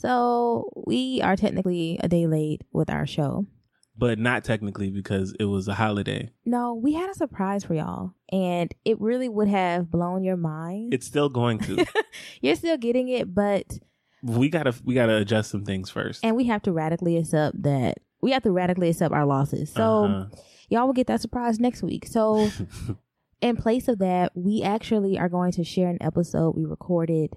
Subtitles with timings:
[0.00, 3.46] So we are technically a day late with our show.
[3.98, 6.30] but not technically because it was a holiday.
[6.46, 10.94] No, we had a surprise for y'all, and it really would have blown your mind.
[10.94, 11.84] It's still going to.
[12.40, 13.66] You're still getting it, but
[14.22, 16.24] we gotta we gotta adjust some things first.
[16.24, 19.70] and we have to radically accept that we have to radically accept our losses.
[19.72, 20.26] So Uh-huh.
[20.70, 22.06] y'all will get that surprise next week.
[22.06, 22.48] So
[23.42, 27.30] in place of that, we actually are going to share an episode we recorded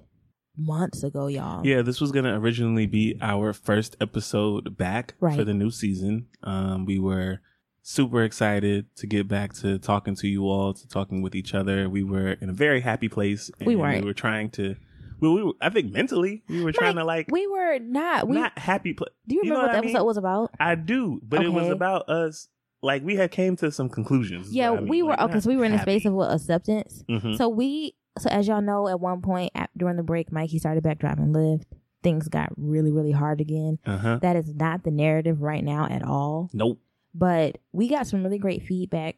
[0.58, 1.66] months ago, y'all.
[1.66, 5.36] Yeah, this was gonna originally be our first episode back Right.
[5.36, 6.28] for the new season.
[6.44, 7.40] Um, we were
[7.82, 11.90] super excited to get back to talking to you all, to talking with each other.
[11.90, 13.52] We were in a very happy place.
[13.59, 14.02] And We weren't.
[14.02, 14.75] We were trying to.
[15.19, 18.28] Well, we were, I think mentally we were trying Mike, to like we were not.
[18.28, 18.94] We not happy.
[18.94, 19.90] Pl- do you remember know what the I mean?
[19.92, 20.52] episode was about?
[20.59, 22.47] I do, but it was about us.
[22.81, 24.53] Like we had came to some conclusions.
[24.53, 24.88] Yeah, I mean.
[24.90, 25.40] we were Like, okay.
[25.40, 27.03] So we were in a space of what acceptance.
[27.09, 27.38] Mhm.
[27.38, 30.84] So we, so as y'all know, at one point at, during the break, Mikey started
[30.84, 31.66] back driving Lyft.
[32.03, 33.79] Things got really, really hard again.
[33.85, 34.19] Uh-huh.
[34.22, 36.50] That is not the narrative right now at all.
[36.53, 36.79] Nope.
[37.16, 39.18] But we got some really great feedback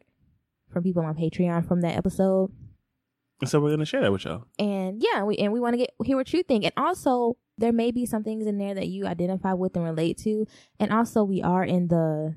[0.72, 2.52] from people on Patreon from that episode.
[3.42, 4.46] And so we're gonna share that with y'all.
[4.60, 6.64] And yeah, we and we want to get hear what you think.
[6.64, 10.18] And also, there may be some things in there that you identify with and relate
[10.20, 10.46] to.
[10.80, 12.36] And also, we are in the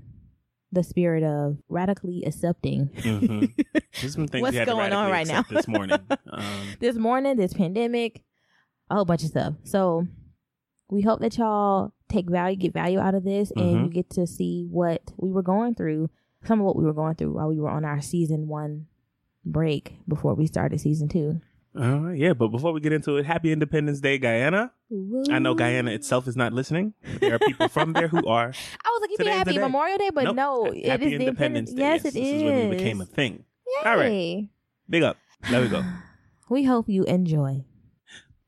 [0.72, 3.46] the spirit of radically accepting hmm
[3.94, 5.42] things What's we had to going on right now?
[5.48, 6.00] this morning.
[6.30, 8.22] Um, this morning, this pandemic,
[8.90, 9.54] a whole bunch of stuff.
[9.64, 10.06] So
[10.90, 13.84] we hope that y'all take value, get value out of this, and Mhm.
[13.84, 16.10] you get to see what we were going through,
[16.44, 18.86] some of what we were going through while we were on our season one
[19.44, 21.40] break before we started season two.
[21.76, 24.72] All right, yeah, but before we get into it, Happy Independence Day, Guyana.
[25.30, 26.94] I know Guyana itself is not listening.
[27.20, 28.48] There are people from there who are.
[28.84, 29.58] I was like, you be Today's the happy day.
[29.58, 30.36] Memorial Day, but Nope.
[30.36, 31.82] no, Happy it is Independence Day.
[31.82, 32.32] Yes, it this is.
[32.32, 33.44] is when it became a thing.
[33.84, 33.90] Yay.
[33.90, 34.48] All right.
[34.88, 35.16] Big up.
[35.50, 35.84] There we go.
[36.50, 37.64] We hope you enjoy.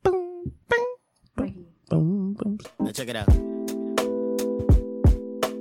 [0.03, 0.53] boom,
[1.37, 2.59] boom, boom, boom.
[2.79, 3.29] Now check it out.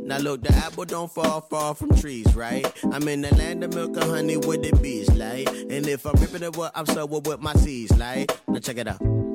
[0.10, 2.66] Now look, the apple don't fall far from trees, right?
[2.92, 5.48] I'm in the land of milk and honey with the bees, like.
[5.48, 8.36] And if I'm ripping it, what I'm sowing with my seeds, like.
[8.48, 9.29] Now check it out.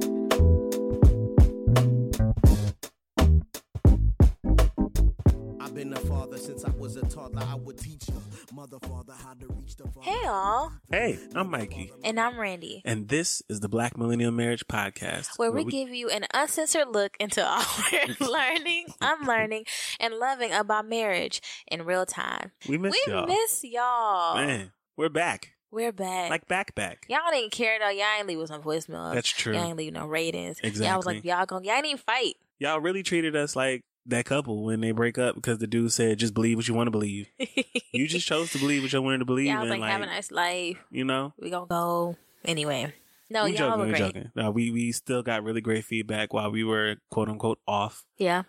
[10.03, 10.73] Hey, all.
[10.89, 12.81] Hey, I'm Mikey, And I'm Randy.
[12.85, 17.17] and this is the Black Millennial Marriage Podcast, where we, give you an uncensored look
[17.19, 19.65] into all we're learning, unlearning,
[19.99, 22.53] and loving about marriage in real time.
[22.69, 23.27] we miss we y'all.
[23.27, 24.37] miss y'all.
[24.37, 26.31] Man, we're back, We're back.
[26.31, 27.05] like back, back.
[27.09, 27.89] y'all didn't care though.
[27.91, 29.15] Y'all ain't leave us no voicemails.
[29.15, 29.55] That's true.
[29.55, 30.61] Y'all ain't leave no ratings.
[30.63, 32.35] Y'all was like, y'all gonna, y'all ain't even fight.
[32.61, 36.19] Y'all really treated us like that couple when they break up because the dude said,
[36.19, 37.29] "Just believe what you want to believe."
[37.93, 40.03] You just chose to believe what you wanted to believe, y'all was and like, have
[40.03, 40.77] a nice life.
[40.91, 42.93] you know, We gonna go anyway.
[43.31, 44.31] No, we y'all joking, were joking.
[44.35, 48.05] No, we we still got really great feedback while we were quote unquote off.
[48.19, 48.43] Yeah.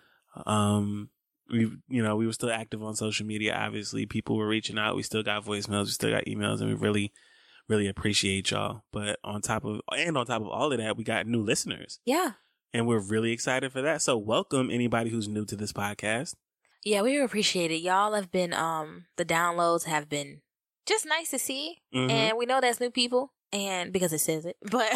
[0.46, 1.10] Um,
[1.48, 3.54] we you know we were still active on social media.
[3.54, 4.96] Obviously, people were reaching out.
[4.96, 5.84] We still got voicemails.
[5.84, 7.12] We still got emails, and we really
[7.68, 8.82] really appreciate y'all.
[8.92, 12.00] But on top of and on top of all of that, we got new listeners,
[12.04, 12.32] Yeah.
[12.72, 14.02] And we're really excited for that.
[14.02, 16.34] So welcome anybody who's new to this podcast.
[16.84, 17.78] Yeah, we appreciate it.
[17.82, 20.40] Y'all have been um the downloads have been
[20.86, 21.78] just nice to see.
[21.94, 22.10] Mhm.
[22.10, 24.56] And we know that's new people and because it says it.
[24.70, 24.92] But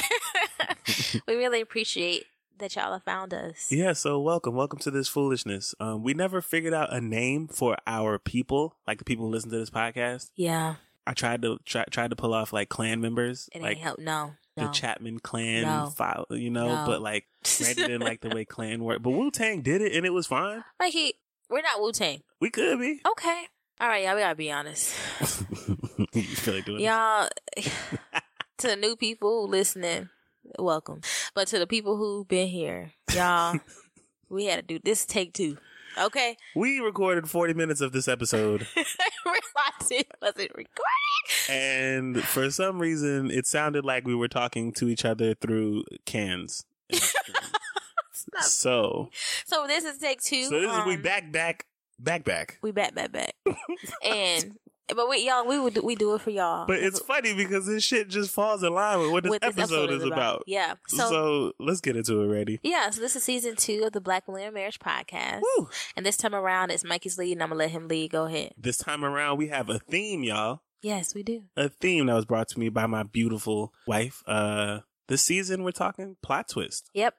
[1.26, 2.25] we really appreciate
[2.58, 3.69] that y'all have found us.
[3.72, 4.55] Yeah, so welcome.
[4.55, 5.75] Welcome to this foolishness.
[5.81, 9.50] Um, we never figured out a name for our people, like the people who listen
[9.50, 10.31] to this podcast.
[10.37, 10.75] Yeah.
[11.06, 13.99] I tried to try tried to pull off like clan members, It like ain't help.
[13.99, 14.32] No.
[14.60, 15.90] The Chapman clan No.
[15.90, 16.84] file, you know, No.
[16.86, 17.26] but like
[17.60, 19.02] Randy didn't like the way clan worked.
[19.02, 20.64] But Wu Tang did it and it was fine.
[20.78, 21.14] Like he
[21.48, 22.22] we're not Wu Tang.
[22.40, 23.00] We could be.
[23.10, 23.44] Okay.
[23.80, 24.14] All right, y'all.
[24.14, 24.94] We gotta be honest.
[26.12, 27.28] you feel like doing Y'all
[28.58, 30.08] to the new people listening,
[30.58, 31.00] welcome.
[31.34, 33.58] But to the people who've been here, y'all,
[34.28, 35.56] we had to do this take two.
[36.00, 36.36] Okay.
[36.54, 38.66] We recorded 40 minutes of this episode
[39.26, 41.49] Realized it wasn't recording.
[41.49, 46.64] and for some reason it sounded like we were talking to each other through cans.
[48.40, 49.11] so,
[49.44, 50.44] So this is take two.
[50.44, 51.67] so this is we um, back back
[51.99, 52.58] back back.
[52.62, 53.34] We back, back, back.
[54.05, 54.56] and
[54.94, 56.66] but we y'all, we would do, we do it for y'all.
[56.66, 59.90] But it's funny because this shit just falls in line with what this, What episode,
[59.90, 60.44] is about.
[60.46, 60.75] Yeah.
[60.88, 62.60] So, So, let's get into it ready?
[62.62, 65.40] yeah, so this is season two of the Black Millennial Marriage Podcast.
[65.42, 65.69] Woo.
[65.96, 68.10] And this time around, it's Mikey's lead, and I'm gonna let him lead.
[68.10, 68.54] Go ahead.
[68.56, 70.60] This time around, we have a theme, y'all.
[70.82, 71.43] Yes, we do.
[71.56, 74.22] A theme that was brought to me by my beautiful wife.
[74.26, 76.88] Uh, this season, we're talking plot twist.
[76.94, 77.14] Yep.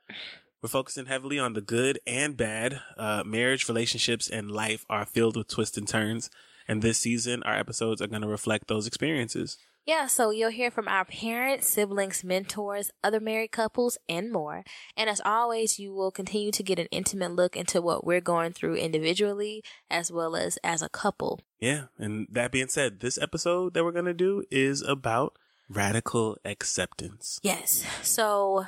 [0.63, 2.79] We're focusing heavily on the good and bad.
[2.97, 6.29] Uh, marriage, relationships, and life are filled with twists and turns.
[6.71, 9.57] And this season, our episodes are going to reflect those experiences.
[9.85, 14.63] Yeah, so you'll hear from our parents, siblings, mentors, other married couples, and more.
[14.95, 18.53] And as always, you will continue to get an intimate look into what we're going
[18.53, 21.41] through individually as well as as a couple.
[21.59, 21.87] Yeah.
[21.97, 27.37] And that being said, this episode that we're going to do is about radical acceptance.
[27.43, 27.85] Yes.
[28.01, 28.67] So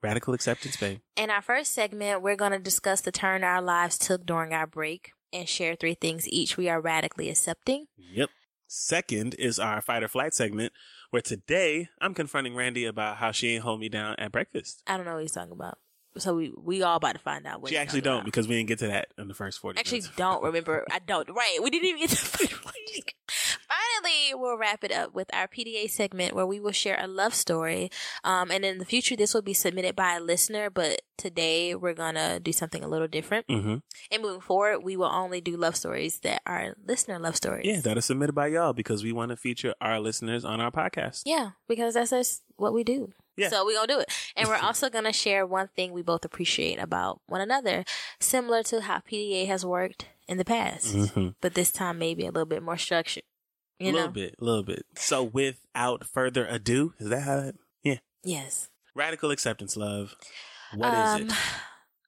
[0.00, 1.00] Radical acceptance, babe.
[1.16, 4.66] In our first segment, we're going to discuss the turn our lives took during our
[4.68, 7.86] break and share three things each we are radically accepting.
[7.96, 8.30] Yep.
[8.66, 10.72] Second is our fight or flight segment,
[11.10, 14.82] where today I'm confronting Randy about how she ain't hold me down at breakfast.
[14.86, 15.78] I don't know what he's talking about.
[16.18, 18.24] So we we all about to find out what She actually don't about.
[18.26, 20.16] because we didn't get to that in the first 40 actually minutes.
[20.16, 20.84] don't remember.
[20.90, 21.28] I don't.
[21.30, 21.58] Right.
[21.62, 23.14] We didn't even get to fight or flight.
[24.02, 27.34] Finally, we'll wrap it up with our PDA segment where we will share a love
[27.34, 27.90] story.
[28.24, 31.94] Um, and in the future, this will be submitted by a listener, but today we're
[31.94, 33.46] going to do something a little different.
[33.48, 33.76] Mm-hmm.
[34.10, 37.66] And moving forward, we will only do love stories that are listener love stories.
[37.66, 40.70] Yeah, that is submitted by y'all because we want to feature our listeners on our
[40.70, 41.22] podcast.
[41.24, 43.12] Yeah, because that's just what we do.
[43.36, 43.48] Yeah.
[43.48, 44.12] So we're gonna do it.
[44.36, 47.84] And we're also gonna share one thing we both appreciate about one another,
[48.20, 50.94] similar to how PDA has worked in the past.
[50.94, 51.28] Mm-hmm.
[51.40, 53.24] But this time maybe a little bit more structured.
[53.82, 54.12] A little know?
[54.12, 54.86] bit, a little bit.
[54.96, 57.56] So without further ado, is that how it?
[57.82, 57.98] Yeah.
[58.24, 58.68] Yes.
[58.94, 60.14] Radical acceptance, love.
[60.74, 61.32] What is Um, it?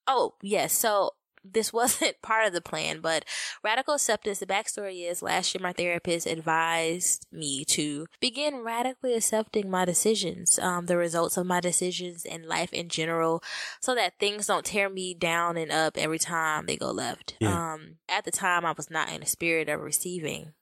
[0.06, 0.75] Oh, yes.
[0.75, 1.12] So
[1.43, 3.25] this wasn't part of the plan, but
[3.62, 9.71] radical acceptance, the backstory is last year my therapist advised me to begin radically accepting
[9.71, 13.43] my decisions, um, the results of my decisions and life in general,
[13.81, 17.35] so that things don't tear me down and up every time they go left.
[17.41, 17.75] Yeah.
[17.75, 20.53] Um, at the time I was not in a spirit of receiving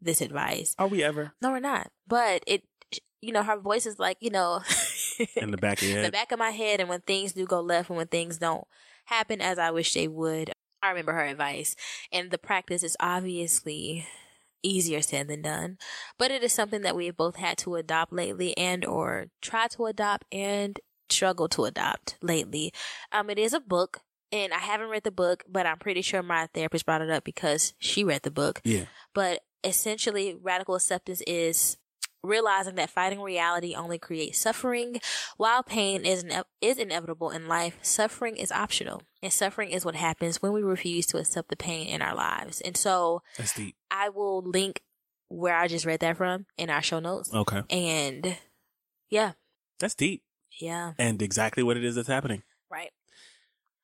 [0.00, 0.74] this advice.
[0.78, 1.90] Are we ever No, we're not.
[2.06, 2.62] But it,
[3.20, 4.60] you know, her voice is like, you know,
[5.36, 7.60] in the back of your the back of my head and when things do go
[7.60, 8.66] left and when things don't
[9.06, 10.52] happen as I wish they would.
[10.82, 11.74] I remember her advice
[12.12, 14.06] and the practice is obviously
[14.62, 15.78] easier said than done,
[16.18, 19.66] but it is something that we have both had to adopt lately and or try
[19.68, 20.78] to adopt and
[21.08, 22.72] struggle to adopt lately.
[23.12, 26.22] Um, it is a book and I haven't read the book, but I'm pretty sure
[26.22, 28.84] my therapist brought it up because she read the book yeah.
[29.14, 31.76] but essentially radical acceptance is
[32.22, 35.00] realizing that fighting reality only creates suffering
[35.36, 39.94] while pain is ine- is inevitable in life suffering is optional and suffering is what
[39.94, 43.76] happens when we refuse to accept the pain in our lives and so That's deep.
[43.90, 44.82] i will link
[45.28, 47.62] where i just read that from in our show notes Okay.
[47.70, 48.36] and
[49.10, 49.32] yeah
[49.78, 50.24] That's deep.
[50.60, 52.42] yeah And exactly what it is that's happening.
[52.68, 52.90] right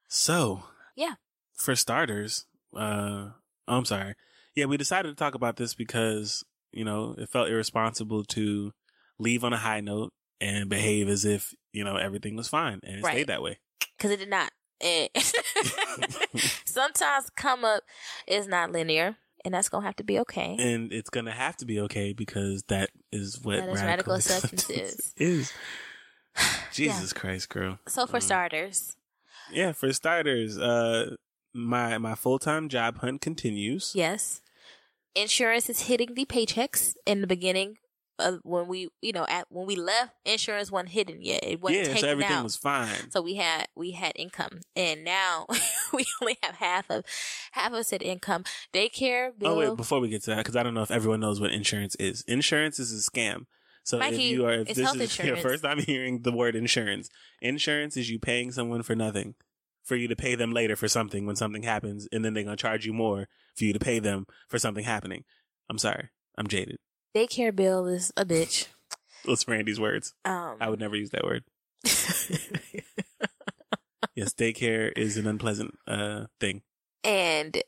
[0.08, 0.64] So,
[0.96, 1.14] Yeah.
[1.56, 3.30] For starters, uh,
[3.68, 4.14] oh, I'm sorry.
[4.54, 8.72] Yeah, we decided to talk about this because, you know, it felt irresponsible to
[9.18, 12.98] leave on a high note and behave as if, you know, everything was fine and
[12.98, 13.14] it Right.
[13.14, 13.58] stayed that way.
[13.96, 14.50] because it did not
[16.66, 17.82] sometimes come up
[18.26, 21.56] is not linear and that's gonna have to be okay And it's going to have
[21.58, 25.14] to be okay because that is what That is radical acceptance is.
[25.16, 25.52] is.
[26.72, 27.78] Jesus Christ, girl.
[27.86, 28.22] so for Mm.
[28.22, 28.96] starters
[29.52, 31.16] Yeah, for starters, uh,
[31.54, 33.92] my, my full-time job hunt continues.
[33.94, 34.40] Yes.
[35.14, 37.78] Insurance is hitting the paychecks in the beginning.
[38.16, 41.42] Uh, when we, you know, at when we left, insurance wasn't hidden yet.
[41.42, 42.44] It wasn't yeah, so everything out.
[42.44, 43.10] was fine.
[43.10, 45.46] so we had we had income, and now
[45.92, 47.04] we only have half of
[47.52, 48.44] half of said income.
[48.72, 49.50] Daycare bill.
[49.50, 51.50] Oh wait, before we get to that, because I don't know if everyone knows what
[51.50, 52.22] insurance is.
[52.28, 53.46] Insurance is a scam.
[53.82, 55.42] So Mikey, if you are, if this is your insurance.
[55.42, 57.10] first time hearing the word insurance,
[57.42, 59.34] insurance is you paying someone for nothing,
[59.84, 62.56] for you to pay them later for something when something happens, and then they're gonna
[62.56, 65.24] charge you more for you to pay them for something happening.
[65.70, 66.78] I'm sorry, I'm jaded.
[67.14, 68.66] Daycare bill is a bitch.
[69.24, 70.12] Those Randy's words.
[70.24, 71.44] Um, I would never use that word.
[74.16, 76.62] Yes, daycare is an unpleasant uh thing.
[77.02, 77.60] and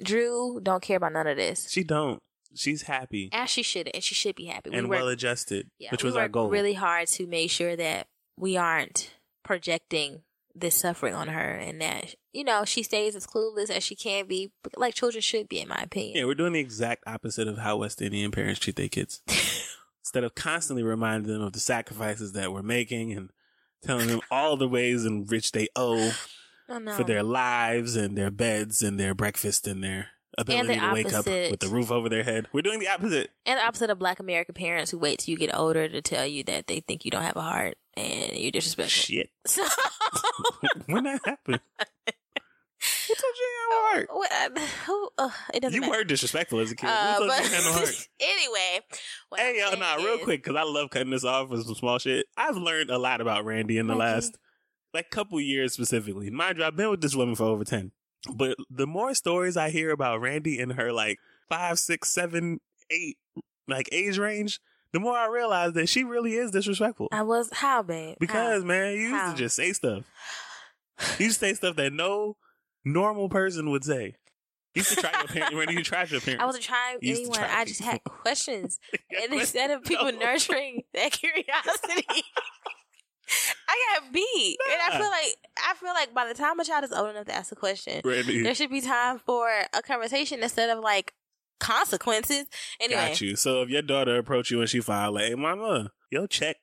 [0.00, 1.68] Drew don't care about none of this.
[1.68, 2.22] She don't.
[2.54, 4.70] She's happy As she should, and she should be happy.
[4.72, 6.50] and we well adjusted, yeah, which we was our goal.
[6.50, 8.06] really hard to make sure that
[8.36, 9.10] we aren't
[9.44, 10.22] projecting
[10.54, 14.26] this suffering on her, and that you know she stays as clueless as she can
[14.26, 16.16] be, like children should be, in my opinion.
[16.16, 19.22] Yeah, we're doing the exact opposite of how West Indian parents treat their kids.
[20.02, 23.30] Instead of constantly reminding them of the sacrifices that we're making and
[23.82, 26.12] telling them all the ways in which they owe
[26.70, 26.92] Oh, no.
[26.92, 31.12] for their lives and their beds and their breakfast and their ability the to wake
[31.14, 32.46] up with the roof over their head.
[32.52, 33.30] We're doing the opposite.
[33.46, 36.26] And the opposite of black American parents who wait till you get older to tell
[36.26, 38.88] you that they think you don't have a heart and you're disrespectful.
[39.00, 39.30] Shit.
[39.46, 39.64] So,
[40.86, 41.60] when that happened?
[43.08, 44.58] Who told you you had a heart?
[44.86, 45.98] who, uh, it doesn't You matter.
[45.98, 46.86] were disrespectful as a kid.
[46.88, 47.86] Uh, but you you
[48.20, 48.80] anyway,
[49.36, 51.98] Hey, y'all, nah, real is- quick, because I love cutting this off with some small
[51.98, 52.26] shit.
[52.36, 54.00] I've learned a lot about Randy in the Okay.
[54.00, 54.38] last,
[54.94, 56.30] like, couple years specifically.
[56.30, 57.90] Mind you, I've been with this woman for over 10.
[58.32, 63.16] But the more stories I hear about Randy in her, like, five, six, seven, eight,
[63.66, 64.60] like, age range,
[64.92, 67.08] the more I realize that she really is disrespectful.
[67.12, 68.16] I was how, babe?
[68.20, 68.66] Because, How?
[68.68, 69.32] man, you used How?
[69.32, 70.04] to just say stuff.
[71.18, 72.36] You used to say stuff that no
[72.84, 74.16] normal person would say.
[74.74, 75.54] You used to try your parents.
[75.56, 76.42] Randy, you tried your parents.
[76.42, 77.48] I wasn't trying You used to anyone.
[77.50, 78.78] try I just had questions,
[79.22, 80.18] and instead of people no.
[80.18, 82.22] nurturing that curiosity.
[83.68, 85.36] I got beat, and I feel like
[85.68, 88.00] I feel like by the time a child is old enough to ask a question,
[88.04, 91.12] Randy, there should be time for a conversation instead of like
[91.58, 92.46] consequences.
[92.80, 93.36] Anyway, Got you.
[93.36, 96.56] So if your daughter approach you and she file like, "Hey, mama, your check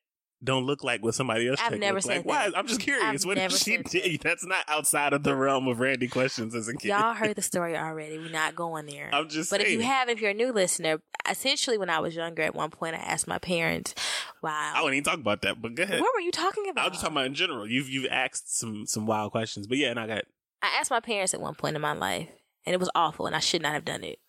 [0.44, 2.50] don't look like what somebody else I've never look like." said Why?
[2.50, 2.58] that.
[2.58, 3.04] I'm just curious.
[3.24, 4.22] I've what never did she said did?
[4.22, 6.90] That's not outside of the realm of Randy questions as a kid.
[6.90, 8.18] y'all heard the story already.
[8.18, 9.10] We're not going there.
[9.14, 11.00] I'm just But if you have, if you're a new listener,
[11.30, 13.96] essentially when I was younger, at one point I asked my parents,
[14.42, 15.62] "Wow, I wouldn't even talk about that.
[15.62, 16.00] But go ahead.
[16.02, 16.82] what were you talking about?
[16.82, 17.68] I about?" was just talking about in general.
[17.68, 20.25] You've you've asked some some wild questions, but yeah, and I got
[20.62, 22.28] I asked my parents at one point in my life,
[22.66, 24.20] and it was awful, and I should not have done it.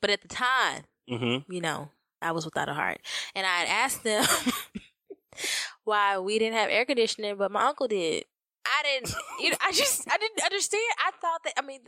[0.00, 1.50] But at the time, mm-hmm.
[1.52, 1.90] you know,
[2.20, 3.00] I was without a heart,
[3.34, 4.24] and I had asked them
[5.84, 8.24] why we didn't have air conditioning, but my uncle did.
[8.64, 9.14] I didn't.
[9.40, 10.82] You know, I just I didn't understand.
[10.98, 11.54] I thought that.
[11.58, 11.80] I mean,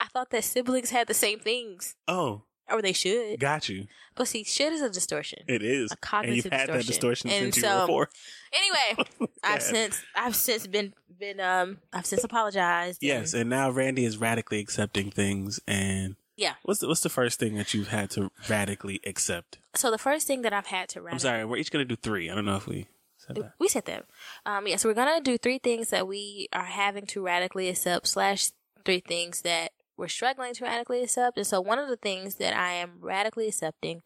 [0.00, 3.40] I thought that siblings had the same things, Oh, or they should.
[3.40, 3.86] got you.
[4.14, 5.40] But see, should is a distortion.
[5.46, 7.28] It is, A and cognitive you've had that distortion.
[7.28, 8.08] distortion And since you so- were four.
[8.52, 13.02] Anyway, I've since I've since been been um I've since apologized.
[13.02, 15.60] Yes, and- and now Randy is radically accepting things.
[15.68, 16.54] And Yeah.
[16.62, 19.58] what's the, what's the first thing that you've had to radically accept?
[19.74, 21.06] So the first thing that I've had to.
[21.08, 22.30] I'm sorry, we're each gonna do three.
[22.30, 23.52] I don't know if we said that.
[23.58, 24.04] We said that.
[24.46, 28.06] Um, yeah, so we're gonna do three things that we are having to radically accept,
[28.06, 28.52] slash
[28.84, 31.36] three things that we're struggling to radically accept.
[31.36, 34.02] And so one of the things that I am radically accepting,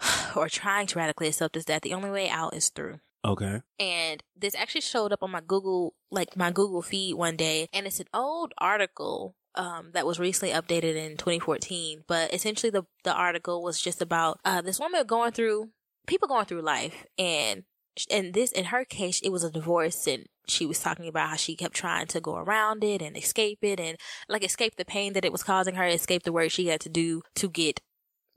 [0.36, 3.00] or trying to radically accept, is that the only way out is through.
[3.24, 3.62] Okay.
[3.80, 7.86] And this actually showed up on my Google, like my Google feed one day, and
[7.86, 12.04] it's an old article um, that was recently updated in 2014.
[12.06, 15.70] But essentially, the the article was just about uh, this woman going through
[16.06, 17.64] people going through life, and
[18.10, 21.36] and this in her case, it was a divorce, and she was talking about how
[21.36, 25.12] she kept trying to go around it and escape it, and like escape the pain
[25.12, 27.80] that it was causing her, escape the work she had to do to get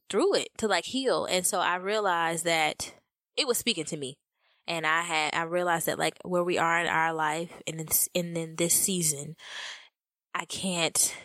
[0.09, 1.25] through it, to like heal.
[1.25, 2.93] And so I realized that
[3.35, 4.17] it was speaking to me
[4.67, 7.87] and I had I realized that like where we are in our life and in,
[8.13, 9.35] and in this season,
[10.37, 11.15] I can't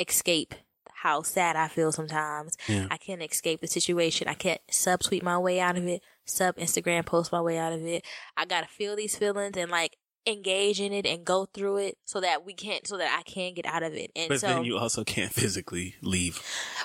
[0.00, 0.54] escape
[1.02, 2.56] how sad I feel sometimes.
[2.68, 2.86] Yeah.
[2.90, 4.28] I can't escape the situation.
[4.28, 7.84] I can't subtweet my way out of it, sub Instagram post my way out of
[7.84, 8.04] it.
[8.36, 12.20] I gotta feel these feelings and like engage in it and go through it so
[12.20, 14.10] that we can't so that I can get out of it.
[14.16, 16.42] And But so then you also can't physically leave.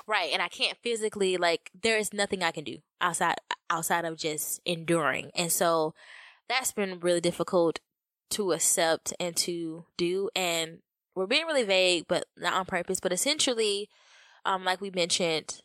[0.07, 3.35] Right, and I can't physically like there is nothing I can do outside
[3.69, 5.31] outside of just enduring.
[5.35, 5.93] And so
[6.49, 7.79] that's been really difficult
[8.31, 10.79] to accept and to do and
[11.17, 13.89] we're being really vague but not on purpose, but essentially
[14.45, 15.61] um like we mentioned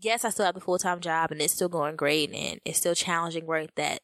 [0.00, 2.94] yes, I still have the full-time job and it's still going great and it's still
[2.94, 4.00] challenging work that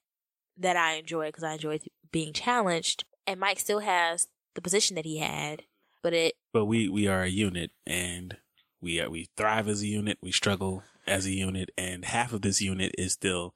[0.56, 1.80] that I enjoy because I enjoy
[2.12, 3.04] being challenged.
[3.26, 5.62] And Mike still has the position that he had,
[6.02, 8.36] but it But we we are a unit, and
[8.80, 10.18] we are, we thrive as a unit.
[10.20, 13.54] We struggle as a unit, and half of this unit is still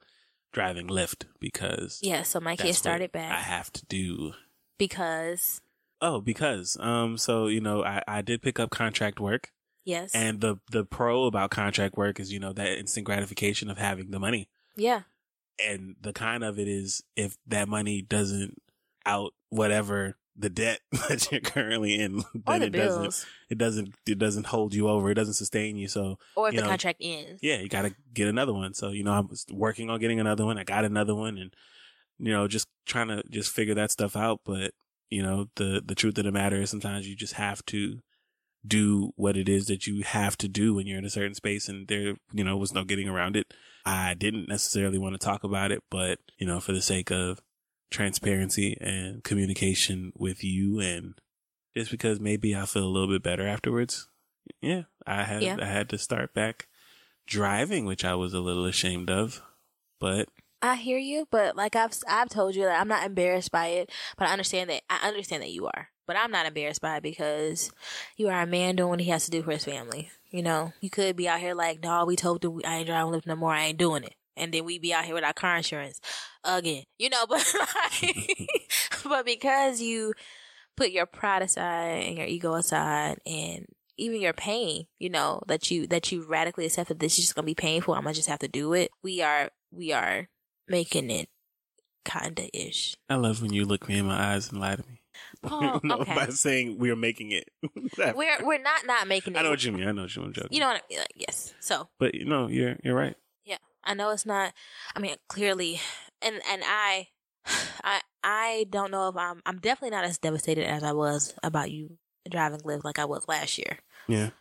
[0.53, 3.31] driving Lyft because yeah, so my that's kids started back.
[3.31, 4.33] I have to do.
[4.77, 5.61] because
[6.01, 9.51] Oh, because um, so you know, I I did pick up contract work,
[9.83, 13.77] yes, and the the pro about contract work is you know that instant gratification of
[13.77, 14.49] having the money.
[14.75, 15.01] yeah,
[15.65, 18.61] And the kind of it is if that money doesn't
[19.05, 24.19] out whatever the debt that you're currently in, then the it doesn't, it doesn't, it
[24.19, 25.09] doesn't hold you over.
[25.09, 25.87] It doesn't sustain you.
[25.87, 27.39] So or if the know, contract ends.
[27.41, 28.73] yeah, you got to get another one.
[28.73, 30.57] So, you know, I was working on getting another one.
[30.57, 31.53] I got another one and,
[32.19, 34.41] you know, just trying to just figure that stuff out.
[34.43, 34.73] But,
[35.09, 37.99] you know, the, the truth of the matter is sometimes you just have to
[38.65, 41.69] do what it is that you have to do when you're in a certain space
[41.69, 43.53] and there, you know, was no getting around it.
[43.85, 47.41] I didn't necessarily want to talk about it, but, you know, for the sake of
[47.91, 51.13] transparency and communication with you and
[51.75, 54.07] just because maybe I feel a little bit better afterwards.
[54.61, 55.57] Yeah, I had, Yeah.
[55.61, 56.67] I had to start back
[57.27, 59.41] driving, which I was a little ashamed of,
[59.99, 60.29] but
[60.65, 63.91] I hear you, but like I've I've told you that I'm not embarrassed by it,
[64.17, 65.89] but I understand that I understand that you are.
[66.07, 67.71] But I'm not embarrassed by it because
[68.17, 70.11] you are a man doing what he has to do for his family.
[70.29, 73.13] You know, you could be out here like, dog, we told you I ain't driving
[73.13, 74.15] Lyft no more, I ain't doing it.
[74.37, 76.01] And then we be out here with our car insurance
[76.43, 76.83] again.
[76.97, 77.45] You know, but
[78.01, 78.49] like,
[79.03, 80.13] but because you
[80.75, 83.65] put your pride aside and your ego aside and
[83.97, 87.35] even your pain, you know, that you that you radically accept that this is just
[87.35, 88.91] gonna be painful, I'm gonna just have to do it.
[89.01, 90.27] We are we are
[90.67, 91.29] making it
[92.03, 92.95] kinda ish.
[93.09, 95.01] I love when you look me in my eyes and lie to me.
[95.43, 96.13] Oh, no, okay.
[96.15, 97.49] by saying we're making it.
[98.15, 99.39] We're we're not not making it.
[99.39, 99.87] I know what you mean.
[99.87, 100.33] I know what you mean.
[100.49, 100.99] You know what I mean?
[100.99, 101.53] Like, yes.
[101.59, 103.15] So but you know, you're you're right.
[103.45, 104.53] yeah, I know it's not.
[104.95, 105.79] I mean, clearly,
[106.21, 107.07] and and I,
[107.83, 109.41] I I don't know if I'm.
[109.45, 111.97] I'm definitely not as devastated as I was about you
[112.29, 113.77] driving Lyft like I was last year.
[114.07, 114.31] Yeah.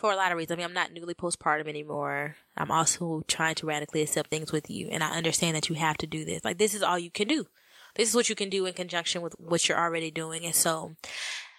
[0.00, 0.52] For a lot of reasons.
[0.52, 2.36] I mean, I'm not newly postpartum anymore.
[2.56, 5.98] I'm also trying to radically accept things with you, and I understand that you have
[5.98, 6.42] to do this.
[6.42, 7.46] Like, this is all you can do.
[7.96, 10.96] This is what you can do in conjunction with what you're already doing, and so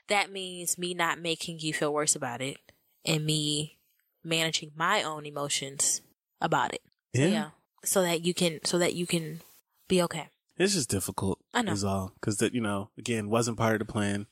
[0.08, 2.58] that means me not making you feel worse about it,
[3.06, 3.78] and me
[4.24, 6.02] managing my own emotions
[6.42, 6.82] about it.
[7.14, 7.28] Yeah.
[7.28, 7.50] yeah,
[7.84, 9.42] so that you can, so that you can
[9.88, 10.30] be okay.
[10.58, 11.40] It's just difficult.
[11.54, 11.74] I know.
[11.74, 14.28] Is all because that you know again wasn't part of the plan.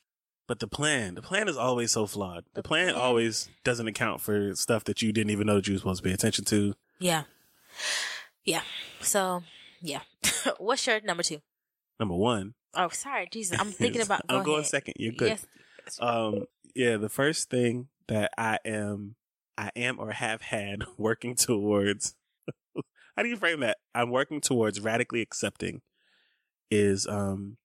[0.50, 2.44] But the plan, the plan is always so flawed.
[2.56, 5.78] The plan always doesn't account for stuff that you didn't even know that you were
[5.78, 6.74] supposed to pay attention to.
[7.00, 7.26] Yeah,
[8.44, 8.64] yeah.
[9.00, 9.44] So,
[9.80, 10.00] yeah.
[10.58, 11.42] What's your number two?
[12.00, 13.60] Number one, Oh, sorry, Jesus.
[13.60, 14.22] I'm thinking about.
[14.28, 14.72] I'm going ahead.
[14.72, 14.96] second.
[14.98, 15.38] You're good.
[15.86, 16.00] Yes.
[16.00, 19.18] Um, yeah, the first thing that I am,
[19.56, 22.16] I am or have had working towards.
[23.16, 23.78] how do you frame that?
[23.94, 25.82] I'm working towards radically accepting
[26.72, 27.58] is um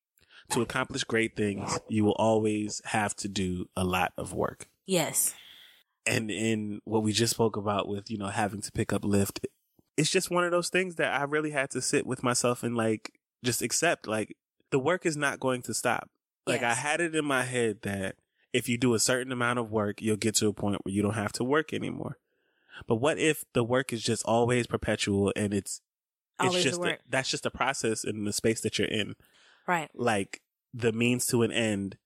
[0.50, 1.78] to accomplish great things.
[1.88, 4.68] You will always have to do a lot of work.
[4.86, 5.34] Yes.
[6.06, 9.44] and in what we just spoke about with you know having to pick up Lyft,
[9.96, 12.76] it's just one of those things that I really had to sit with myself and
[12.76, 14.36] like just accept like
[14.70, 16.10] the work is not going to stop.
[16.46, 18.16] Like I had it in my head that
[18.52, 21.00] if you do a certain amount of work, you'll get to a point where you
[21.00, 22.18] don't have to work anymore.
[22.86, 25.80] But what if the work is just always perpetual and it's
[26.40, 29.14] it's Always the just a, that's just a process in the space that you're in.
[29.66, 29.90] Right.
[29.94, 30.40] Like
[30.72, 31.96] the means to an end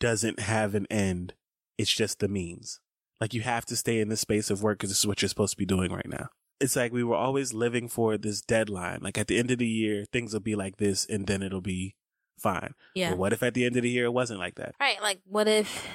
[0.00, 1.34] doesn't have an end.
[1.78, 2.80] It's just the means.
[3.20, 5.28] Like you have to stay in the space of work because this is what you're
[5.28, 6.28] supposed to be doing right now.
[6.60, 9.00] It's like we were always living for this deadline.
[9.02, 11.60] Like at the end of the year, things will be like this and then it'll
[11.60, 11.94] be
[12.38, 12.74] fine.
[12.94, 13.10] Yeah.
[13.10, 14.74] But what if at the end of the year it wasn't like that?
[14.80, 15.00] Right.
[15.02, 15.86] Like, what if,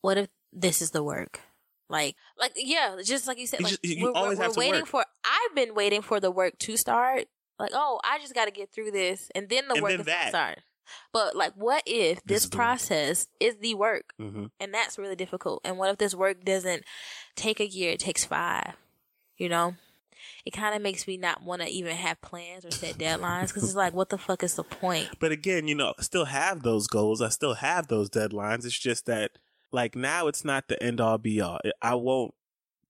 [0.00, 1.40] what if this is the work?
[1.90, 4.58] Like, like, yeah, just like you said, like, just- you we're, always we're, have to
[4.58, 4.88] we're waiting work.
[4.88, 7.26] for, I've been waiting for the work to start.
[7.58, 10.00] Like, oh, I just got to get through this and then the And work then
[10.00, 10.22] is going that.
[10.24, 10.58] to start.
[11.12, 14.14] But like, what if This this, is the process is the work?
[14.18, 15.60] hmm And that's really difficult.
[15.64, 16.84] And what if this work doesn't
[17.36, 17.92] take a year?
[17.92, 18.74] It takes five.
[19.36, 19.74] You know?
[20.44, 23.64] It kind of makes me not want to even have plans or set deadlines because
[23.64, 25.08] it's like, what the fuck is the point?
[25.20, 27.20] But again, you know, I still have those goals.
[27.20, 28.64] I still have those deadlines.
[28.64, 29.32] It's just that,
[29.72, 31.58] like, now it's not the end all be all.
[31.82, 32.34] I won't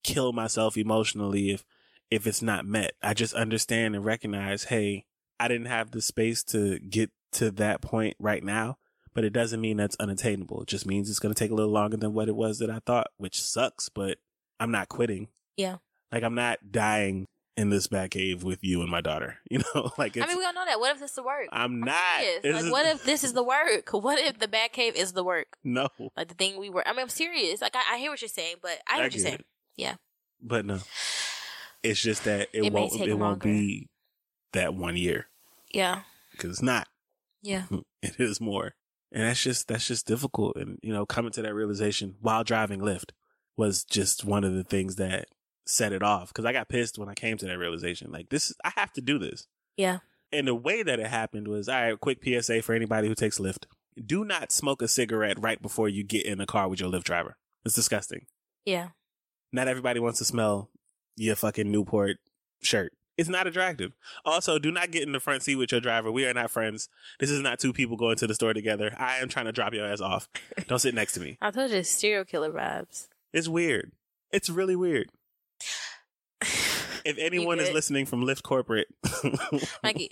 [0.03, 1.65] kill myself emotionally if,
[2.11, 2.93] if it's not met.
[3.01, 5.05] I just understand and recognize, hey,
[5.39, 8.77] I didn't have the space to get to that point right now,
[9.13, 10.61] but it doesn't mean that's unattainable.
[10.63, 12.69] It just means it's going to take a little longer than what it was that
[12.69, 14.17] I thought, which sucks, but
[14.59, 15.27] I'm not quitting.
[15.55, 15.77] Yeah.
[16.11, 19.91] Like, I'm not dying in this back cave with you and my daughter, you know,
[19.97, 20.79] like it's, I mean, we don't know that.
[20.79, 21.47] What if this is the work?
[21.51, 22.21] I'm not.
[22.41, 23.89] This Like, what if this is the work?
[23.91, 25.57] What if the bad cave is the work?
[25.63, 25.89] no.
[26.15, 26.87] Like the thing we were.
[26.87, 27.61] I mean, I'm serious.
[27.61, 29.35] Like I, I hear what you're saying, but I hear what you're saying.
[29.35, 29.45] it.
[29.75, 29.95] Yeah.
[30.41, 30.79] But no,
[31.83, 32.93] it's just that it, It won't.
[32.99, 33.87] It won't be
[34.53, 35.27] that one year
[35.73, 36.01] Yeah.
[36.31, 36.87] because it's not.
[37.41, 37.63] Yeah.
[38.01, 38.75] It is more,
[39.11, 40.55] and that's just that's just difficult.
[40.55, 43.11] And you know, coming to that realization while driving Lyft
[43.57, 45.25] was just one of the things that
[45.65, 46.29] set it off.
[46.29, 48.09] Because I got pissed when I came to that realization.
[48.09, 49.47] Like this, is, I have to do this.
[49.75, 49.97] Yeah.
[50.31, 53.37] And the way that it happened was, all right, quick PSA for anybody who takes
[53.37, 53.65] Lyft.
[54.05, 57.03] Do not smoke a cigarette right before you get in the car with your Lyft
[57.03, 57.35] driver.
[57.65, 58.27] It's disgusting.
[58.63, 58.89] Yeah.
[59.51, 60.69] not everybody wants to smell
[61.19, 62.17] your fucking Newport
[62.61, 62.93] shirt.
[63.17, 63.91] It's not attractive.
[64.23, 66.09] Also, do not get in the front seat with your driver.
[66.09, 66.87] We are not friends.
[67.19, 68.95] This is not two people going to the store together.
[68.97, 70.29] I am trying to drop your ass off.
[70.67, 71.37] Don't sit next to me.
[71.41, 73.07] I told you it's serial killer vibes.
[73.33, 73.91] It's weird.
[74.31, 75.09] It's really weird.
[77.05, 78.87] If anyone is listening from Lyft Corporate,
[79.83, 80.11] Mikey.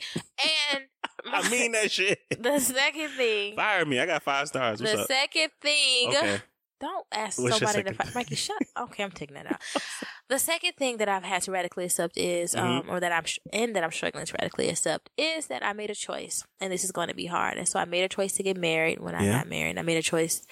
[0.74, 0.84] And
[1.32, 2.20] I mean that shit.
[2.40, 4.00] the second thing, Fire me.
[4.00, 4.80] I got five stars.
[4.80, 5.08] What's the up?
[5.08, 6.42] second thing, Okay.
[6.80, 8.16] don't ask What's somebody to fight.
[8.16, 8.58] Mikey, shut.
[8.80, 9.62] Okay, I'm taking that out.
[10.30, 12.90] The second thing that I've had to radically accept is, um, Mm-hmm.
[12.90, 15.90] or that I'm, sh- and that I'm struggling to radically accept is that I made
[15.90, 17.58] a choice, and this is going to be hard.
[17.58, 19.38] And so I made a choice to get married when I Yeah.
[19.40, 19.78] got married.
[19.78, 20.46] I made a choice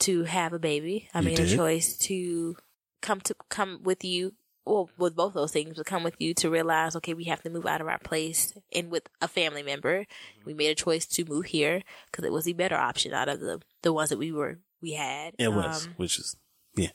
[0.00, 1.08] to have a baby.
[1.14, 2.56] I You made a choice to
[3.00, 4.34] come to come with you.
[4.64, 7.50] Well, with both those things, but come with you to realize, okay, we have to
[7.50, 10.02] move out of our place and with a family member.
[10.02, 10.42] Mm-hmm.
[10.46, 13.40] We made a choice to move here because it was the better option out of
[13.40, 15.34] the the ones that we were we had.
[15.38, 16.36] It was, Um, which is
[16.76, 16.90] yeah.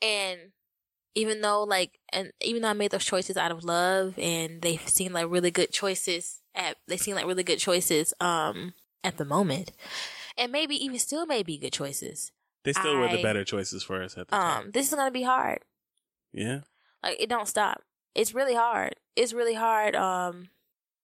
[0.00, 0.52] and
[1.14, 4.78] even though like and even though I made those choices out of love and they
[4.78, 9.24] seem like really good choices at they seem like really good choices um at the
[9.24, 9.72] moment.
[10.38, 12.32] And maybe even still may be good choices.
[12.64, 14.64] they still were the better choices for us at the time.
[14.64, 15.60] Um this is gonna be hard.
[16.32, 16.60] Yeah.
[17.02, 17.82] Like it don't stop.
[18.14, 18.96] It's really hard.
[19.16, 19.96] It's really hard.
[19.96, 20.48] Um,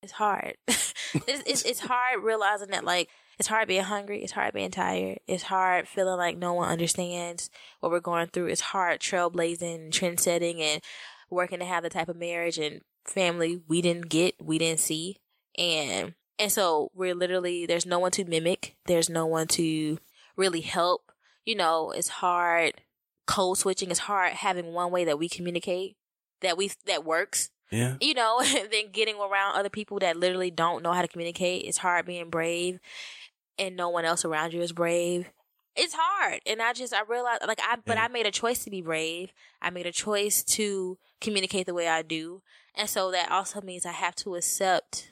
[0.03, 0.57] it's hard.
[0.69, 4.23] it's, it's it's hard realizing that like it's hard being hungry.
[4.23, 5.19] It's hard being tired.
[5.27, 8.47] It's hard feeling like no one understands what we're going through.
[8.47, 10.83] It's hard trailblazing, trend setting, and
[11.31, 15.19] working to have the type of marriage and family we didn't get, we didn't see,
[15.57, 18.77] and and so we're literally there's no one to mimic.
[18.87, 19.99] There's no one to
[20.37, 21.13] really help.
[21.45, 22.83] You know, it's hard
[23.27, 23.91] code switching.
[23.91, 25.97] It's hard having one way that we communicate
[26.41, 27.51] that we that works.
[27.71, 27.97] Yeah.
[28.01, 31.65] You know, then getting around other people that literally don't know how to communicate.
[31.65, 32.81] It's hard being brave,
[33.59, 35.31] and no one else around you is brave.
[35.77, 38.05] It's hard, and I just I realized like I but Yeah.
[38.05, 39.31] I made a choice to be brave.
[39.63, 42.43] I made a choice to communicate the way I do,
[42.75, 45.11] and so that also means I have to accept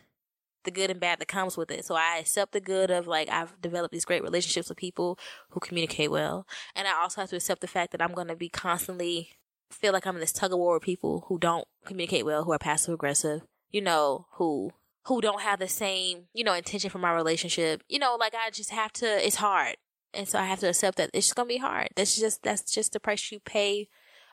[0.64, 1.85] the good and bad that comes with it.
[1.85, 5.18] So I accept the good of like I've developed these great relationships with people
[5.50, 6.46] who communicate well.
[6.74, 9.30] And I also have to accept the fact that I'm going to be constantly
[9.70, 12.52] feel like I'm in this tug of war with people who don't communicate well, who
[12.52, 14.72] are passive aggressive, you know, who
[15.07, 17.83] who don't have the same, you know, intention for my relationship.
[17.88, 19.77] You know, like I just have to it's hard.
[20.12, 21.88] And so I have to accept that it's just going to be hard.
[21.95, 23.88] That's just that's just the price you pay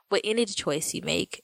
[0.09, 1.43] with any choice you make.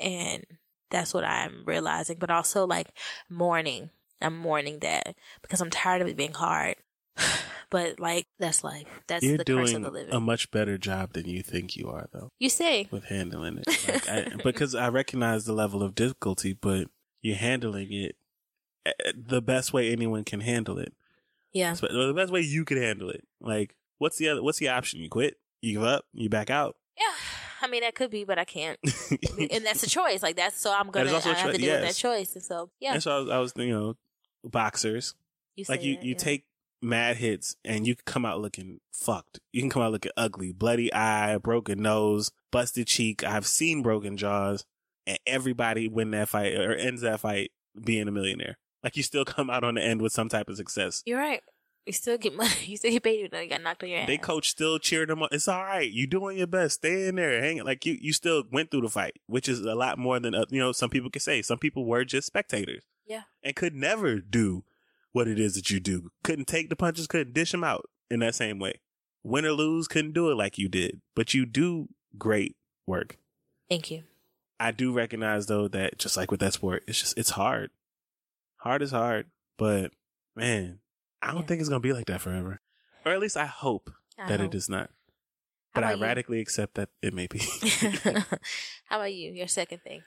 [0.00, 0.44] And
[0.90, 2.88] that's what I'm realizing, but also like
[3.30, 3.90] mourning.
[4.20, 6.76] I'm mourning that because I'm tired of it being hard.
[7.68, 8.86] But like that's life.
[9.08, 10.14] That's You're the curse doing of the living.
[10.14, 13.66] a much better job than you think you are, though, you say with handling it.
[13.88, 16.86] Like, I, because I recognize the level of difficulty, but
[17.22, 18.14] you're handling it
[19.14, 20.92] the best way anyone can handle it.
[21.52, 21.72] yeah.
[21.74, 23.26] So, the best way you could handle it.
[23.40, 24.42] Like, what's the other?
[24.42, 25.00] What's the option?
[25.00, 25.36] You quit?
[25.62, 26.04] You give up?
[26.12, 26.76] You back out?
[26.98, 27.14] Yeah,
[27.62, 28.78] I mean that could be, but I can't,
[29.50, 30.22] and that's a choice.
[30.22, 32.70] Like that's so I'm gonna is also have to deal with that choice, and so
[32.80, 33.96] yeah, And so I was, I was, you know,
[34.44, 35.14] boxers.
[35.56, 36.18] you like you, that, you yeah.
[36.18, 36.44] take
[36.82, 39.40] mad hits and you can come out looking fucked.
[39.52, 43.24] You can come out looking ugly, bloody eye, broken nose, busted cheek.
[43.24, 44.64] I've seen broken jaws,
[45.06, 47.50] and everybody win that fight or ends that fight
[47.82, 48.58] being a millionaire.
[48.86, 51.02] Like you still come out on the end with some type of success.
[51.04, 51.42] You're right.
[51.86, 52.50] You still get money.
[52.66, 53.18] You still get paid.
[53.18, 54.06] even though you got knocked on your ass.
[54.06, 55.28] They coach still cheered them on.
[55.32, 55.90] It's all right.
[55.90, 56.76] You doing your best.
[56.76, 57.42] Stay in there.
[57.42, 57.66] Hang it.
[57.66, 60.44] Like you, you still went through the fight, which is a lot more than uh,
[60.50, 60.70] you know.
[60.70, 61.42] Some people can say.
[61.42, 62.84] Some people were just spectators.
[63.08, 63.22] Yeah.
[63.42, 64.62] and could never do
[65.12, 66.10] what it is that you do.
[66.22, 67.06] Couldn't take the punches.
[67.08, 68.80] Couldn't dish them out in that same way.
[69.22, 71.00] Win or lose, couldn't do it like you did.
[71.16, 72.54] But you do great
[72.86, 73.18] work.
[73.68, 74.04] Thank you.
[74.60, 77.70] I do recognize though that just like with that sport, it's just it's hard.
[78.66, 79.92] Hard is hard, but
[80.34, 80.80] man,
[81.22, 81.46] I don't Yeah.
[81.46, 82.60] think it's gonna be like that forever.
[83.04, 84.52] Or at least I hope I that hope.
[84.52, 84.90] it is not.
[85.72, 86.04] How But I about you?
[86.04, 87.38] radically accept that it may be.
[88.00, 88.26] How
[88.96, 89.30] about you?
[89.32, 90.02] Your second thing.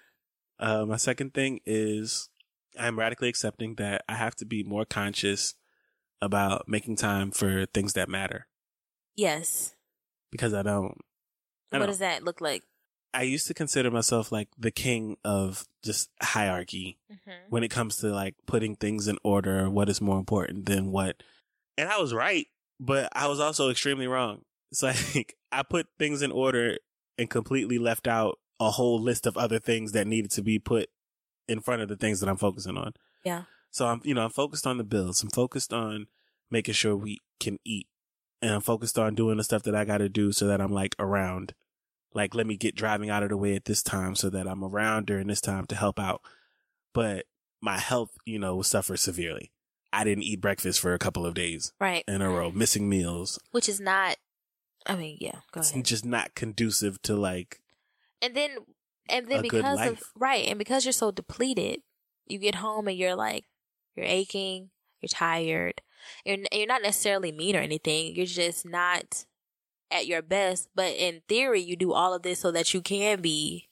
[0.60, 2.28] uh, my second thing is
[2.78, 5.54] I'm radically accepting that I have to be more conscious
[6.22, 8.48] about making time for things that matter
[9.16, 9.74] Yes.
[10.32, 10.98] because I don't.
[11.72, 12.64] I what don't- does that look like?
[13.14, 17.50] I used to consider myself like the king of just hierarchy Mm-hmm.
[17.50, 21.22] when it comes to like putting things in order, what is more important than what.
[21.78, 22.48] And I was right,
[22.80, 24.44] but I was also extremely wrong.
[24.72, 24.84] It's
[25.16, 26.78] like I put things in order
[27.18, 30.90] and completely left out a whole list of other things that needed to be put
[31.48, 32.94] in front of the things that I'm focusing on.
[33.24, 33.44] Yeah.
[33.72, 35.22] So I'm, you know, I'm focused on the bills.
[35.24, 36.08] I'm focused on
[36.50, 37.88] making sure we can eat.
[38.42, 40.72] And I'm focused on doing the stuff that I got to do so that I'm
[40.72, 41.54] like around.
[42.14, 44.64] Like, let me get driving out of the way at this time so that I'm
[44.64, 46.22] around during this time to help out.
[46.94, 47.26] But
[47.62, 49.52] my health, you know, suffered severely.
[49.94, 52.04] I didn't eat breakfast for a couple of days Right.
[52.08, 53.40] in a row, missing meals.
[53.52, 54.18] Which is not.
[54.86, 55.42] I mean, yeah.
[55.52, 55.86] Go It's ahead.
[55.86, 57.62] just not conducive to like,
[58.22, 58.52] And then
[59.08, 61.82] and then because of right, and because you're so depleted,
[62.28, 63.46] you get home and you're like
[63.96, 64.70] you're aching,
[65.02, 65.82] you're tired.
[66.26, 68.16] You're you're not necessarily mean or anything.
[68.16, 69.26] You're just not
[69.92, 70.70] at your best.
[70.76, 73.70] But in theory, you do all of this so that you can be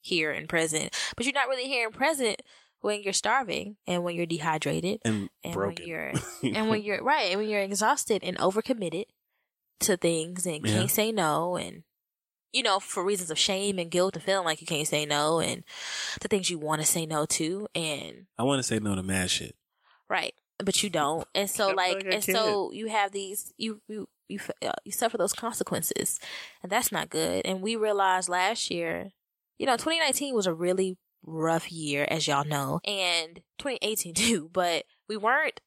[0.00, 0.94] here and present.
[1.16, 2.42] But you're not really here and present
[2.80, 5.76] when you're starving and when you're dehydrated and, and broken.
[5.82, 6.12] when you're
[6.56, 9.04] and when you're right and when you're exhausted and overcommitted
[9.80, 10.78] to things and Yeah.
[10.78, 11.82] can't say no and
[12.52, 15.40] you know for reasons of shame and guilt and feeling like you can't say no
[15.40, 15.62] and
[16.22, 19.02] the things you want to say no to and I want to say no to
[19.02, 19.54] mad shit.
[20.08, 24.08] right but you don't and so like like and so you have these you you
[24.30, 26.18] you uh, you suffer those consequences
[26.62, 29.10] and that's not good and we realized last year
[29.58, 34.84] you know 2019 was a really rough year as y'all know and 2018 too but
[35.08, 35.60] we weren't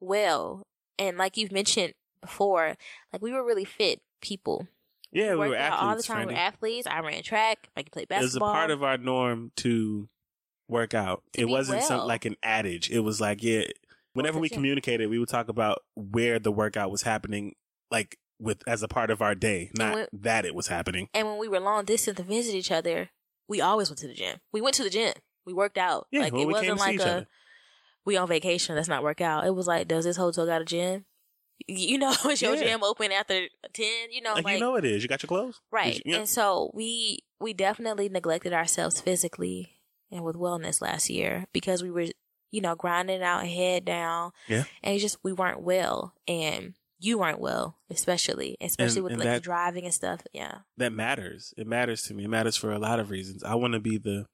[0.00, 0.66] well
[0.98, 2.76] and like you've mentioned before
[3.12, 4.66] like we were really fit people
[5.12, 5.82] Yeah, we worked were athletes.
[5.82, 6.26] all the time.
[6.28, 6.86] We were athletes.
[6.86, 7.68] I ran track.
[7.76, 8.20] I could play basketball.
[8.20, 10.08] It was a part of our norm to
[10.68, 11.22] work out.
[11.32, 12.06] To it wasn't some well.
[12.06, 12.90] like an adage.
[12.90, 13.62] It was like, yeah,
[14.14, 17.54] whenever we communicated, we would talk about where the workout was happening,
[17.90, 21.08] like with as a part of our day, not when- that it was happening.
[21.14, 23.10] And when we were long distance to visit each other,
[23.48, 24.38] we always went to the gym.
[24.52, 25.14] We went to the gym.
[25.44, 26.06] We worked out.
[26.10, 27.26] Yeah, like when it we wasn't came to see like a
[28.04, 28.76] we on vacation.
[28.76, 29.46] Let's not work out.
[29.46, 31.04] It was like, does this hotel got a gym?
[31.68, 32.64] You know, is your Yeah.
[32.64, 34.10] gym open after ten?
[34.12, 35.02] You know, Like, like, you know it is.
[35.02, 36.00] You got your clothes, right.
[36.04, 36.16] You-.
[36.16, 39.72] And so we we definitely neglected ourselves physically
[40.10, 42.06] and with wellness last year because we were
[42.50, 44.32] you know grinding out head down.
[44.48, 44.64] Yeah.
[44.82, 46.74] and just we weren't well and.
[46.98, 50.22] You weren't well, especially, especially And- with and like that- driving and stuff.
[50.32, 51.52] Yeah, that matters.
[51.56, 52.24] It matters to me.
[52.24, 53.42] It matters for a lot of reasons.
[53.44, 54.26] I want to be the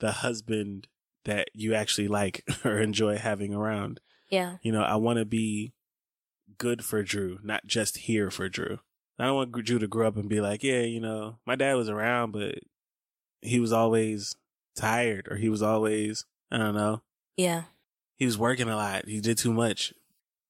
[0.00, 0.88] the husband
[1.24, 4.00] that you actually like or enjoy having around.
[4.28, 5.74] yeah, You know, I want to be
[6.58, 8.80] good for Drew, not just here for Drew.
[9.18, 11.74] I don't want Drew to grow up and be like, yeah, you know, my dad
[11.74, 12.56] was around, but
[13.40, 14.34] he was always
[14.74, 17.02] tired or he was always, I don't know,
[17.36, 17.64] yeah.
[18.16, 19.06] he was working a lot.
[19.06, 19.92] He did too much.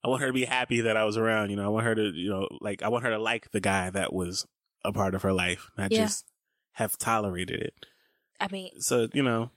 [0.05, 1.51] I want her to be happy that I was around.
[1.51, 3.61] You know, I want her to, you know, like, I want her to like the
[3.61, 4.47] guy that was
[4.85, 6.05] a part of her life, not Yeah.
[6.05, 6.27] just
[6.73, 7.75] have tolerated it.
[8.41, 9.51] I mean, So, you know,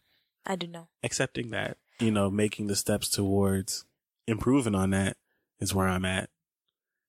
[0.45, 0.87] I do know.
[1.01, 3.85] accepting that, you know, making the steps towards
[4.27, 5.17] improving on that
[5.59, 6.29] is where I'm at.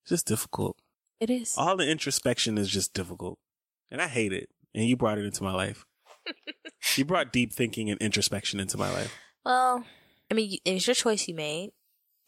[0.03, 0.79] It's just difficult.
[1.21, 1.55] It is.
[1.59, 3.39] All the introspection is just difficult.
[3.91, 4.49] And I hate it.
[4.75, 5.85] And you brought it into my life.
[6.97, 9.15] you brought deep thinking and introspection into my life.
[9.45, 9.85] Well,
[10.31, 11.73] I mean, y- it's your choice you made,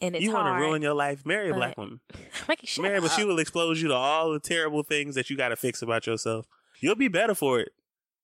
[0.00, 2.00] and it's you want to ruin your life, marry a black woman.
[2.78, 5.56] Marry, but she will expose you to all the terrible things that you got to
[5.56, 6.46] fix about yourself.
[6.80, 7.70] You'll be better for it.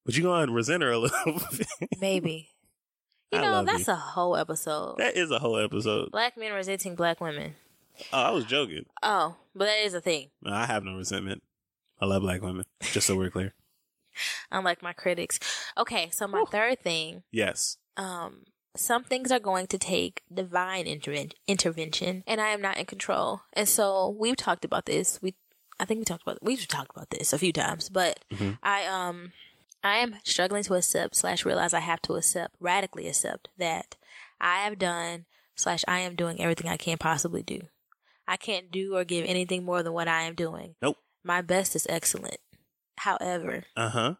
[0.05, 1.67] But you're going to resent her a little bit.
[2.01, 2.51] Maybe.
[3.33, 3.95] You I know, that's you.
[3.95, 4.97] a whole episode.
[4.99, 6.11] that is a whole episode.
[6.13, 7.55] Black men resenting black women.
[8.13, 8.85] Oh, I was joking.
[9.03, 10.29] Oh, but that is a thing.
[10.43, 11.43] No, I have no resentment.
[12.01, 12.65] I love black women.
[12.83, 13.55] Just so we're clear.
[14.53, 15.41] Unlike my critics.
[15.79, 17.79] Okay, so my third thing, Yes.
[17.97, 18.45] um,
[18.77, 23.43] some things are going to take divine interven- intervention, and I am not in control.
[23.53, 25.21] And so we've talked about this.
[25.23, 25.35] We,
[25.79, 28.59] I think we talked about we've talked about this a few times, but Mhm.
[28.63, 29.33] I um,
[29.83, 33.97] I am struggling to accept slash realize I have to accept radically accept that
[34.41, 37.61] I have done slash I am doing everything I can possibly do.
[38.27, 40.75] I can't do or give anything more than what I am doing.
[40.81, 40.97] Nope.
[41.23, 42.39] My best is excellent.
[42.99, 44.15] However, Uh huh.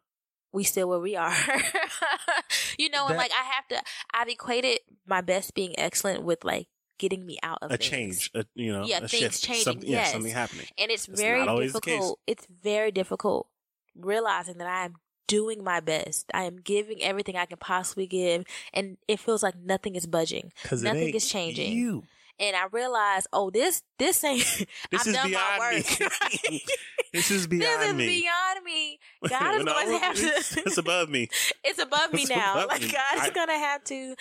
[0.55, 1.35] We still where we are.
[2.79, 3.83] you know, and That- like I have to,
[4.15, 7.91] I've equated my best being excellent with like getting me out of A things.
[7.91, 8.31] change.
[8.35, 9.43] A, you know, Yeah, a things shift.
[9.43, 10.13] changing, Something, yeah, yes.
[10.13, 10.67] something happening.
[10.79, 11.95] And it's That's very not always the case.
[11.95, 12.19] difficult.
[12.27, 13.49] It's very difficult
[13.97, 14.95] realizing that I am
[15.27, 16.27] doing my best.
[16.35, 20.53] I am giving everything I can possibly give, and it feels like nothing is budging.
[20.63, 21.73] Because Nothing is changing.
[21.73, 22.05] You.
[22.41, 24.43] And I realized, oh, this this ain't.
[24.91, 25.61] This I've is done my beyond
[26.01, 26.13] work.
[26.51, 26.65] me.
[27.13, 28.07] this is beyond this is me.
[28.07, 28.99] beyond me.
[29.29, 30.63] God is going to have to.
[30.67, 31.29] it's above me.
[31.63, 32.55] it's above me It's now.
[32.59, 32.89] above like me.
[32.89, 34.15] God's I- gonna have to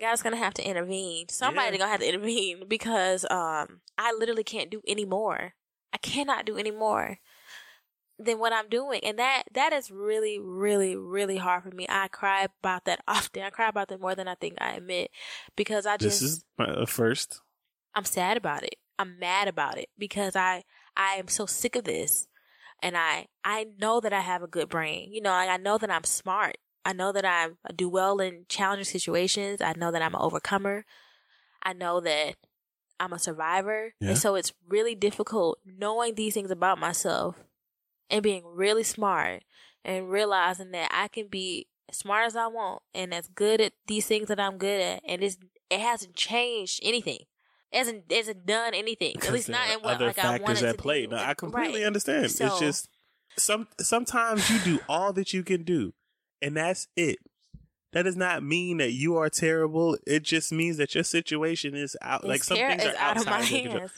[0.00, 1.28] God's gonna have to intervene.
[1.28, 1.78] Somebody's Yeah.
[1.78, 5.54] gonna have to intervene because um I literally can't do any more.
[5.92, 7.18] I cannot do any more
[8.20, 9.00] than what I'm doing.
[9.02, 11.86] And that that is really, really, really hard for me.
[11.88, 13.42] I cry about that often.
[13.42, 15.10] I cry about that more than I think I admit.
[15.56, 17.40] Because I just This is my uh, first.
[17.94, 18.76] I'm sad about it.
[18.98, 20.64] I'm mad about it because I
[20.96, 22.28] I am so sick of this.
[22.82, 25.12] And I I know that I have a good brain.
[25.12, 26.58] You know, like I know that I'm smart.
[26.84, 29.60] I know that I do well in challenging situations.
[29.60, 30.84] I know that I'm an overcomer.
[31.62, 32.36] I know that
[32.98, 33.94] I'm a survivor.
[34.00, 34.10] Yeah.
[34.10, 37.36] And so it's really difficult knowing these things about myself
[38.10, 39.42] and being really smart
[39.84, 43.72] and realizing that I can be as smart as I want and as good at
[43.86, 45.02] these things that I'm good at.
[45.06, 45.38] And it's,
[45.70, 47.20] it hasn't changed anything.
[47.72, 49.14] It hasn't, it hasn't done anything.
[49.22, 51.02] At least not in what other like, I factors wanted at to play.
[51.06, 51.12] do.
[51.12, 51.86] No, I completely Right.
[51.86, 52.30] understand.
[52.30, 52.88] So- it's just
[53.38, 55.94] some sometimes you do all that you can do,
[56.42, 57.18] and that's it.
[57.92, 59.96] That does not mean that you are terrible.
[60.06, 62.24] It just means that your situation is out.
[62.24, 63.88] like It's some ter- things are it's out of my outside your control.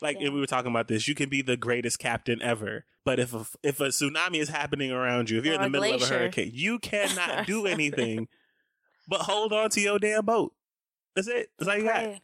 [0.00, 0.28] Like Yeah.
[0.30, 3.44] we were talking about this, you can be the greatest captain ever, but if a,
[3.62, 6.06] if a tsunami is happening around you, if you're Or in the middle of a
[6.06, 8.28] hurricane, you cannot do anything
[9.08, 10.52] but hold on to your damn boat.
[11.16, 11.50] That's it.
[11.58, 12.20] That's all you got.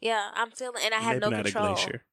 [0.00, 1.64] Yeah, I'm feeling, and I have Maybe no not control.
[1.64, 2.04] a glacier.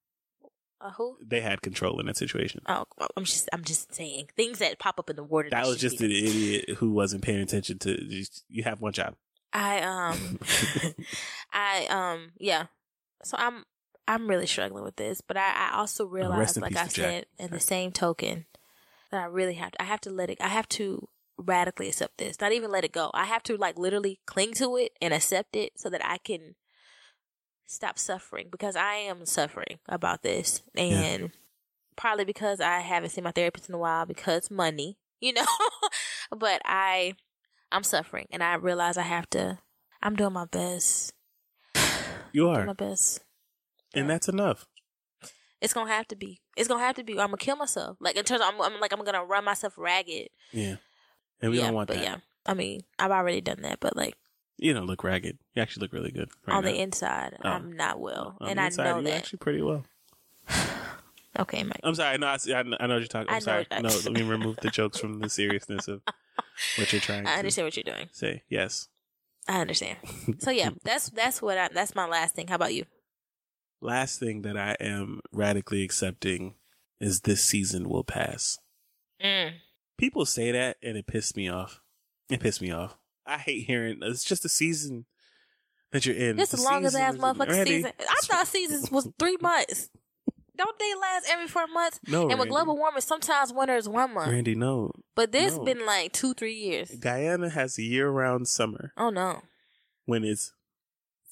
[0.81, 1.17] Uh, who?
[1.25, 2.61] They had control in that situation.
[2.67, 2.85] Oh,
[3.15, 5.49] I'm just, I'm just saying things that pop up in the water.
[5.49, 7.97] That was just be- an idiot who wasn't paying attention to.
[8.07, 9.15] Just, you have one job.
[9.53, 10.39] I um,
[11.53, 12.65] I um, yeah.
[13.23, 13.63] So I'm,
[14.13, 16.05] I'm really struggling with this, but I, I also
[16.55, 17.09] in like I to Jack.
[17.09, 18.45] said, in the same token,
[19.11, 22.17] that I really have to, I have to let it, I have to radically accept
[22.17, 22.39] this.
[22.39, 23.11] Not even let it go.
[23.13, 26.55] I have to like literally cling to it and accept it so that I can
[27.65, 31.31] stop suffering because I am suffering about this and
[31.95, 35.45] probably because I haven't seen my therapist in a while because money, you know.
[36.37, 37.13] but I
[37.71, 39.59] I'm suffering and I realize I have to
[40.01, 41.13] I'm doing my best.
[42.33, 43.21] You are, my best.
[43.93, 44.65] And that's enough.
[45.61, 46.41] It's gonna have to be.
[46.57, 47.17] It's gonna have to be.
[47.17, 47.97] Or I'm gonna kill myself.
[47.99, 50.29] Like in terms, of, I'm, I'm like I'm gonna run myself ragged.
[50.51, 50.75] Yeah,
[51.41, 52.03] and we yeah, don't want but that.
[52.03, 54.15] yeah, I mean, I've already done that, but like
[54.57, 55.37] You don't look ragged.
[55.55, 56.29] You actually look really good.
[56.47, 56.71] Right on now.
[56.71, 57.49] the inside, Oh.
[57.49, 59.17] I'm not well, On and I inside, know you that.
[59.17, 59.85] actually pretty well.
[61.39, 61.79] Okay, Mike.
[61.83, 62.17] I'm sorry.
[62.17, 63.29] No, I, see- I know I know what you're talking.
[63.29, 63.67] I I'm know sorry.
[63.71, 66.01] No, let me remove the jokes from the seriousness of
[66.77, 68.09] what you're trying to I understand what you're doing.
[68.11, 68.43] say.
[68.49, 68.89] Yes.
[69.47, 69.97] I understand.
[70.39, 72.47] So yeah, that's that's what I that's my last thing.
[72.47, 72.83] How about you?
[73.81, 76.55] Last thing that I am radically accepting
[76.99, 78.59] is this season will pass.
[79.23, 79.53] Mm.
[79.97, 81.81] People say that and it pissed me off.
[82.29, 82.97] It pissed me off.
[83.25, 85.05] I hate hearing it's just a season
[85.91, 86.37] that you're in.
[86.37, 87.91] This The the longest ass motherfucking already- season.
[87.99, 89.89] I thought seasons was three months.
[90.57, 91.99] Don't they last every four months?
[92.07, 94.29] No, and with global warming, sometimes winter is one month.
[94.31, 94.91] Randy, no.
[95.15, 95.63] But this no.
[95.63, 96.91] been like two, three years.
[96.91, 99.41] Guyana has a year-round summer Oh no.
[100.05, 100.53] when it's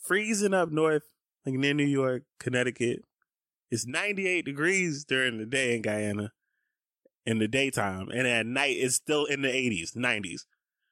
[0.02, 1.04] freezing up north,
[1.46, 3.04] like near New York, Connecticut.
[3.72, 6.32] It's 98 degrees during the day in Guyana
[7.26, 8.10] in the daytime.
[8.10, 10.46] And at night, it's still in the 80s, 90s.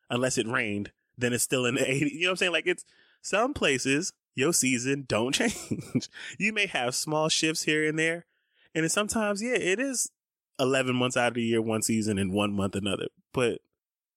[0.10, 2.12] Unless it rained, then it's still in the 80s.
[2.12, 2.52] You know what I'm saying?
[2.52, 2.86] Like it's
[3.22, 6.10] some places, your season don't change.
[6.38, 8.26] you may have small shifts here and there.
[8.76, 10.12] And sometimes, yeah, it is
[10.60, 13.08] 11 months out of the year, one season, and one month another.
[13.34, 13.60] But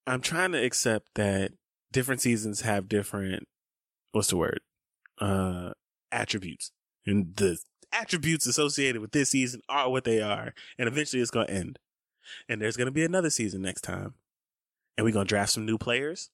[0.07, 1.53] I'm trying to accept that
[1.93, 3.49] different seasons have different,
[4.13, 4.61] what's the word?
[5.19, 5.71] Uh,
[6.13, 6.73] attributes.
[7.07, 7.59] And the
[7.93, 10.55] attributes associated with this season are what they are.
[10.79, 11.79] And eventually it's going to end.
[12.49, 14.15] And there's going to be another season next time.
[14.97, 16.31] And we're going to draft some new players.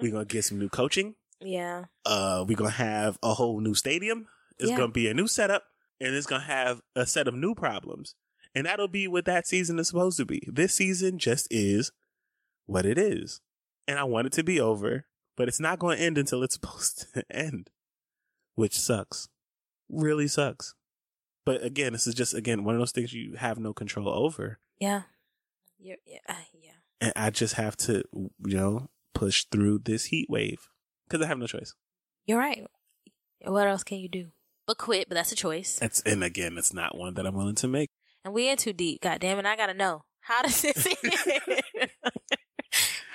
[0.00, 1.14] We're going to get some new coaching.
[1.40, 1.84] yeah.
[2.06, 4.26] Uh, we're going to have a whole new stadium.
[4.58, 4.76] It's Yeah.
[4.76, 5.64] going to be a new setup
[6.00, 8.14] and it's going to have a set of new problems.
[8.54, 10.42] And that'll be what that season is supposed to be.
[10.50, 11.92] This season just is
[12.66, 13.40] what it is.
[13.86, 16.54] And I want it to be over, but it's not going to end until it's
[16.60, 17.68] supposed to end,
[18.54, 19.28] which sucks.
[19.88, 20.74] Really sucks.
[21.44, 24.58] But again, this is just, again, one of those things you have no control over.
[24.78, 25.02] Yeah.
[25.78, 26.18] You're, yeah.
[26.28, 26.70] uh, yeah.
[27.00, 30.68] And I just have to, you know, push through this heat wave
[31.06, 31.74] because I have no choice.
[32.26, 32.64] You're right.
[33.42, 34.28] What else can you do?
[34.66, 35.78] But quit, but that's a choice.
[35.78, 37.90] That's, and again, it's not one that I'm willing to make.
[38.24, 39.02] And we in too deep.
[39.02, 40.04] God damn it, I gotta know.
[40.20, 40.86] How does this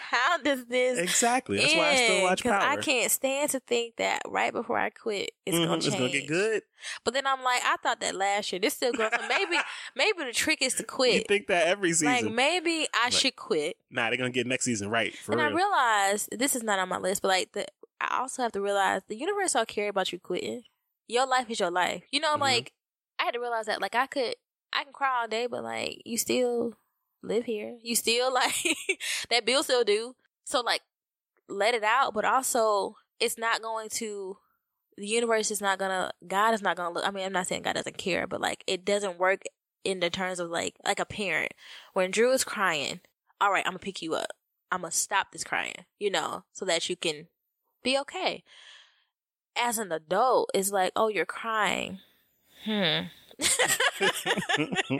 [0.09, 1.57] How does this Exactly.
[1.57, 2.61] That's why I still watch Power.
[2.63, 5.87] I can't stand to think that right before I quit, it's Mhm, gonna change.
[5.87, 6.63] It's gonna get good.
[7.03, 8.59] But then I'm like, I thought that last year.
[8.59, 9.11] This still goes.
[9.11, 9.57] So maybe,
[9.95, 11.13] maybe the trick is to quit.
[11.13, 12.07] You think that every season?
[12.27, 13.77] Like maybe I Like, should quit.
[13.91, 15.51] nah, they're gonna get next season right for and real.
[15.51, 17.67] I realized this is not on my list, but like the,
[18.01, 20.63] I also have to realize the universe don't care about you quitting.
[21.07, 22.03] Your life is your life.
[22.11, 22.39] You know, Mhm.
[22.41, 22.73] like
[23.19, 23.81] I had to realize that.
[23.81, 24.35] Like I could,
[24.73, 26.73] I can cry all day, but like you still
[27.21, 27.77] live here.
[27.81, 28.55] You still like
[29.29, 30.15] that bill still due.
[30.43, 30.81] So like
[31.47, 34.37] let it out, but also it's not going to.
[34.97, 36.11] The universe is not gonna.
[36.27, 37.07] God is not gonna look.
[37.07, 39.43] I mean, I'm not saying God doesn't care, but like it doesn't work
[39.85, 41.53] in the terms of like like a parent.
[41.93, 42.99] When Drew is crying,
[43.39, 44.33] all right, I'm gonna pick you up.
[44.71, 47.27] I'm gonna stop this crying, you know, so that you can
[47.81, 48.43] be okay.
[49.57, 51.99] As an adult, it's like, oh, you're crying.
[52.65, 53.03] Hmm.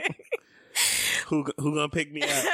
[1.30, 2.44] who who gonna pick me up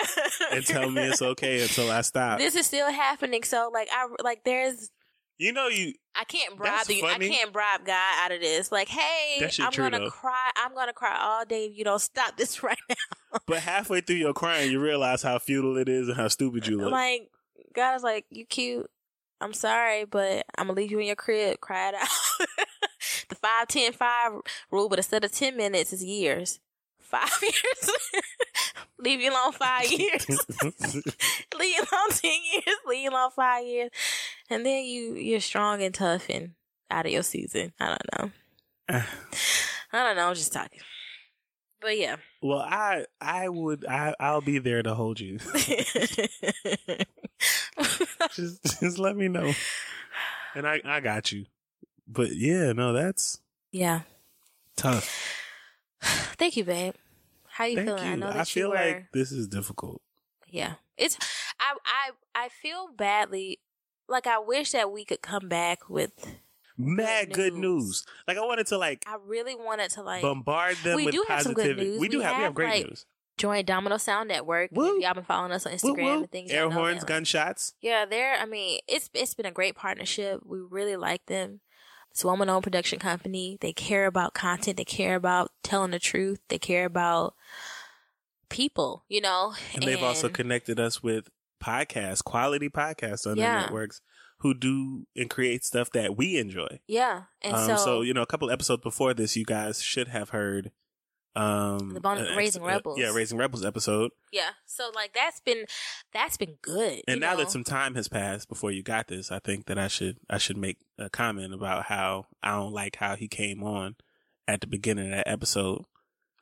[0.53, 2.39] and tell me it's okay until I stop?
[2.39, 4.91] This is still happening, so like I like there's
[5.39, 8.71] you know you I can't bribe the I can't bribe God out of this.
[8.71, 10.11] Like, hey, I'm true, gonna though.
[10.11, 10.51] cry.
[10.57, 13.39] I'm gonna cry all day if you don't stop this right now.
[13.47, 16.79] but halfway through your crying you realize how futile it is and how stupid you
[16.79, 16.93] look.
[16.93, 17.31] Like,
[17.75, 18.89] God is like, you cute.
[19.41, 21.61] I'm sorry, but I'm gonna leave you in your crib.
[21.61, 22.09] Cry it out.
[23.29, 24.33] the five, ten, five
[24.71, 26.61] rule, but instead of ten minutes, it's years.
[27.01, 27.91] Five years.
[28.99, 30.27] Leave you alone five years.
[31.59, 32.77] leave you alone ten years.
[32.87, 33.91] Leave you alone five years,
[34.49, 36.53] and then you you're strong and tough and
[36.91, 37.73] out of your season.
[37.79, 38.31] I don't know.
[39.93, 40.29] I don't know.
[40.29, 40.81] I'm just talking.
[41.81, 42.17] But yeah.
[42.43, 45.39] well, I I would I I'll be there to hold you.
[48.35, 49.53] just just let me know,
[50.55, 51.45] and I I got you.
[52.09, 53.41] But yeah, no, that's
[53.73, 54.01] yeah.
[54.77, 55.15] tough.
[56.01, 56.95] Thank you, babe.
[57.57, 58.05] How you Thank feeling?
[58.07, 58.13] you.
[58.13, 58.77] I know that I feel you were.
[58.77, 60.03] like this is difficult.
[60.49, 60.75] Yeah.
[60.97, 61.17] It's
[61.61, 62.11] I I
[62.45, 63.61] I feel badly
[64.09, 66.13] like I wish that we could come back with
[66.79, 67.63] Mad good news.
[67.87, 68.07] news.
[68.29, 71.25] Like I wanted to like I really wanted to like bombard them we with do
[71.29, 71.91] have some good positivity.
[71.93, 72.01] news.
[72.01, 73.07] We do We have, we have great like, news.
[73.39, 74.71] join Domino Sound Network.
[74.75, 76.51] Y'all been following us on Instagram and things.
[76.51, 77.07] Air horns, that.
[77.09, 77.73] gunshots.
[77.81, 80.41] Yeah, they're I mean, it's it's been a great partnership.
[80.45, 81.61] We really like them.
[82.17, 83.59] It's a woman owned production company.
[83.61, 87.35] They care about content, they care about telling the truth, they care about
[88.49, 89.53] people, you know.
[89.75, 91.29] And they've also connected us with
[91.63, 93.53] podcasts, quality podcasts on Yeah.
[93.53, 94.01] their networks
[94.39, 96.81] who do and create stuff that we enjoy.
[96.87, 97.25] Yeah.
[97.43, 100.31] And um, so, so, you know, a couple episodes before this, you guys should have
[100.31, 100.73] heard
[101.37, 102.99] um The Bon- ex- Raising uh, Rebels.
[102.99, 104.11] yeah, Raising Rebels episode.
[104.33, 104.51] yeah.
[104.65, 105.65] So like that's been
[106.13, 107.03] that's been good.
[107.07, 107.39] And now know?
[107.39, 110.39] that some time has passed before you got this, I think that I should I
[110.39, 113.97] should make a comment about how I don't like how he came on
[114.49, 115.85] at the beginning of that episode.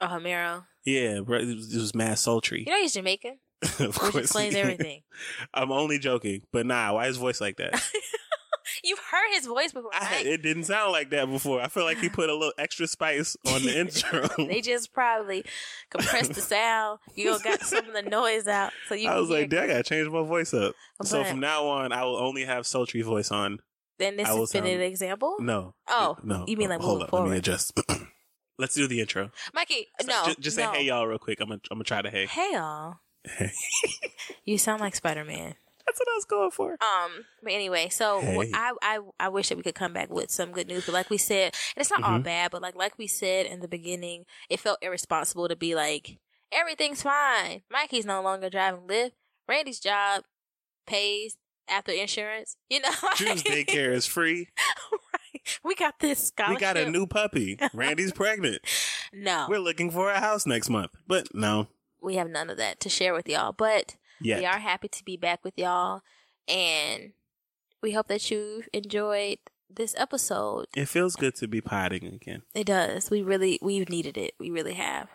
[0.01, 0.65] Oh Homero.
[0.85, 2.65] Yeah, bro, it was, it was mad sultry.
[2.67, 3.39] You know he's Jamaican.
[3.63, 5.01] of Which course, explains everything.
[5.55, 7.83] I'm only joking, but nah, why his voice like that?
[8.85, 10.27] You've heard his voice before, I, right?
[10.27, 11.61] it didn't sound like that before.
[11.61, 14.29] I feel like he put a little extra spice on the intro.
[14.47, 15.45] they just probably
[15.91, 16.99] compressed the sound.
[17.15, 19.09] You got some of the noise out, so you.
[19.09, 21.93] I was like, hear- "Dang, I gotta change my voice up." so from now on,
[21.93, 23.59] I will only have sultry voice on.
[23.99, 25.37] Then this has been sound- an example.
[25.39, 26.45] No, Oh, no.
[26.49, 27.13] you mean oh, like hold up?
[27.13, 27.79] Let me adjust.
[28.59, 29.31] Let's do the intro.
[29.53, 30.73] Mikey, So no, just, just say no.
[30.73, 31.41] hey y'all real quick.
[31.41, 32.27] I'm gonna I'm gonna try to hey.
[32.27, 32.97] Hey y'all,
[34.45, 35.55] you sound like Spider Man.
[35.87, 36.73] That's what I was going for.
[36.73, 38.51] Um, but anyway, so Hey.
[38.55, 40.87] I, I I wish that we could come back with some good news.
[40.87, 42.25] But like we said, and it's not all Mhm.
[42.25, 46.19] bad, but like like we said in the beginning, it felt irresponsible to be like
[46.53, 47.63] everything's fine.
[47.71, 49.13] Mikey's no longer driving Lyft.
[49.49, 50.25] Randy's job
[50.87, 51.37] pays
[51.69, 52.57] after insurance.
[52.71, 54.49] You know, Drew's daycare is free.
[54.93, 55.59] right.
[55.63, 56.57] We got this scholarship.
[56.57, 57.59] We got a new puppy.
[57.75, 58.61] Randy's pregnant.
[59.13, 59.47] no.
[59.49, 61.69] We're looking for a house next month, but no,
[62.03, 63.53] we have none of that to share with y'all.
[63.53, 64.41] But yet.
[64.41, 66.03] we are happy to be back with y'all,
[66.49, 67.13] and
[67.83, 69.39] we hope that you've enjoyed
[69.77, 70.67] this episode.
[70.77, 72.43] It feels good to be potting again.
[72.55, 73.11] It does.
[73.11, 74.35] We really we've needed it.
[74.39, 75.09] We really have.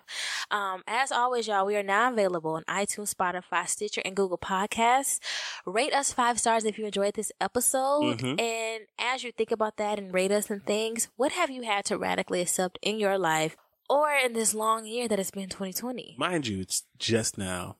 [0.52, 5.20] Um, as always, y'all, we are now available on iTunes, Spotify, Stitcher, and Google Podcasts.
[5.66, 8.20] Rate us five stars if you enjoyed this episode.
[8.20, 8.42] Mhm.
[8.42, 11.86] And as you think about that and rate us and things, what have you had
[11.86, 13.56] to radically accept in your life
[13.90, 16.16] or in this long year that has been 2020?
[16.18, 17.78] Mind you, it's just now,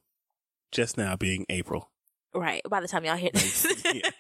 [0.72, 1.90] just now being April.
[2.34, 2.62] Right.
[2.70, 3.66] By the time y'all hear this.
[3.94, 4.14] Yes.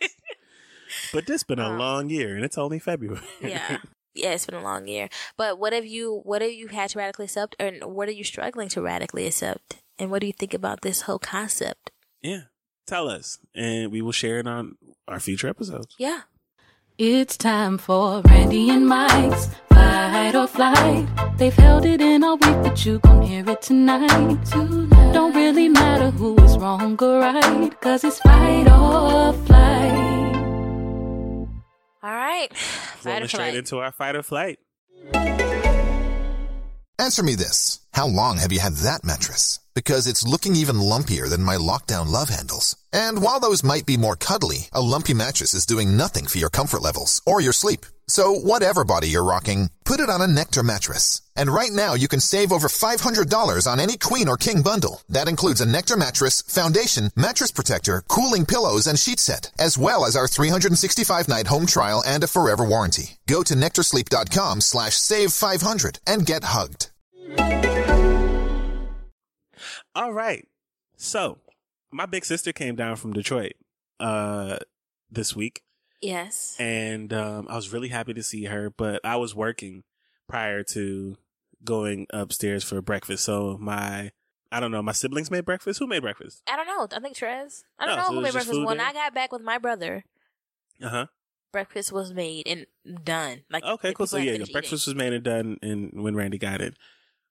[1.13, 3.21] But this been a Um, long year, and it's only February.
[3.41, 3.77] yeah.
[4.15, 5.07] Yeah, it's been a long year.
[5.37, 8.23] But what have you what have you had to radically accept and what are you
[8.23, 9.77] struggling to radically accept?
[9.99, 11.91] And what do you think about this whole concept?
[12.21, 12.41] yeah.
[12.87, 14.77] Tell us, and we will share it on
[15.07, 15.95] our future episodes.
[15.99, 16.21] Yeah.
[16.97, 19.47] It's time for Randy and Mike's
[19.89, 21.07] Fight or Flight.
[21.37, 24.37] They've held it in all week, but you gon' hear it tonight.
[25.13, 30.35] Don't really matter who is wrong or right, cause it's Fight or Flight.
[32.03, 32.49] All right.
[32.55, 33.55] Fight or Rolling straight flight.
[33.55, 34.59] into our fight or flight.
[36.99, 37.79] Answer me this.
[37.93, 39.59] How long have you had that mattress?
[39.73, 42.75] Because it's looking even lumpier than my lockdown love handles.
[42.93, 46.49] And while those might be more cuddly, a lumpy mattress is doing nothing for your
[46.49, 47.85] comfort levels or your sleep.
[48.09, 51.21] So whatever body you're rocking, put it on a Nectar mattress.
[51.35, 55.03] And right now you can save over $500 on any queen or king bundle.
[55.09, 60.05] That includes a Nectar mattress, foundation, mattress protector, cooling pillows, and sheet set, as well
[60.05, 63.17] as our 365 night home trial and a forever warranty.
[63.27, 66.89] Go to nectarsleep.com slash save 500 and get hugged.
[69.93, 70.47] All right.
[70.97, 71.37] So,
[71.91, 73.53] my big sister came down from Detroit
[73.99, 74.57] uh
[75.11, 75.61] this week
[76.01, 76.55] Yes.
[76.59, 79.83] and um I was really happy to see her, but I was working
[80.27, 81.17] prior to
[81.63, 83.23] going upstairs for breakfast.
[83.25, 84.11] So, my
[84.51, 85.79] I don't know, my siblings made breakfast.
[85.79, 86.41] Who made breakfast?
[86.47, 86.87] I don't know.
[86.95, 87.63] I think Trez.
[87.77, 88.59] I don't Oh, know so who made breakfast.
[88.61, 88.85] When there?
[88.87, 90.03] I got back with my brother,
[90.81, 91.05] Uh-huh.
[91.51, 92.65] breakfast was made and
[93.03, 93.43] done.
[93.49, 94.07] Like Okay, cool.
[94.07, 94.91] So yeah, breakfast eating.
[94.91, 96.75] was made and done and when Randy got it.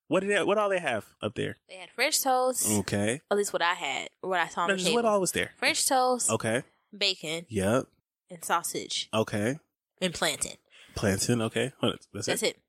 [0.08, 1.56] What did they, what all they have up there?
[1.68, 2.66] They had French toast.
[2.80, 3.20] Okay.
[3.30, 4.08] At least what I had.
[4.22, 4.96] What I saw on No, just table.
[4.96, 5.50] what all was there?
[5.58, 6.62] French toast, Okay.
[6.96, 7.86] bacon, Yep.
[8.30, 9.58] And sausage, Okay.
[10.00, 10.56] and plantain.
[10.94, 11.42] Plantain.
[11.42, 11.72] Okay.
[11.82, 12.56] That's, That's it.
[12.56, 12.62] it.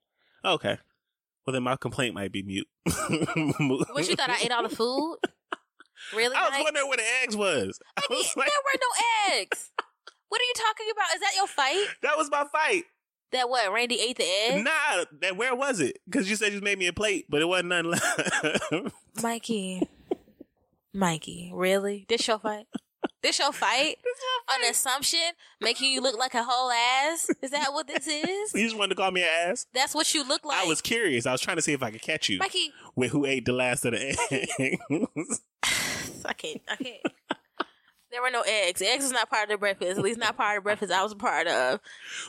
[0.45, 0.77] Okay.
[1.45, 2.67] Well, then my complaint might be mute.
[2.85, 5.17] What you thought I ate all the food?
[6.15, 6.33] Really?
[6.33, 6.63] I was Mike?
[6.63, 7.77] wondering where the eggs was.
[7.97, 9.69] I Mikey, was like, there were no eggs.
[10.29, 11.13] What are you talking about?
[11.13, 11.85] Is that your fight?
[12.03, 12.85] that was my fight.
[13.33, 13.71] That what?
[13.71, 14.63] Randy ate the egg?
[14.63, 15.99] Nah, that where was it?
[16.05, 18.93] Because you said you made me a plate, but it wasn't nothing left.
[19.21, 19.89] Mikey.
[20.93, 22.05] Mikey, really?
[22.07, 22.65] This your fight?
[23.21, 23.97] This your fight?
[24.53, 25.19] On assumption,
[25.61, 27.29] making you look like a whole ass?
[27.41, 28.53] Is that what this is?
[28.55, 29.67] you just wanted to call me an ass.
[29.73, 30.57] That's what you look like.
[30.57, 31.25] I was curious.
[31.25, 33.53] I was trying to see if I could catch you Mikey, with who ate the
[33.53, 35.41] last of the eggs.
[36.25, 36.61] I can't.
[36.67, 37.01] I can't.
[38.11, 38.81] There were no eggs.
[38.81, 39.97] Eggs was not part of the breakfast.
[39.97, 41.79] At least not part of the breakfast I was a part of.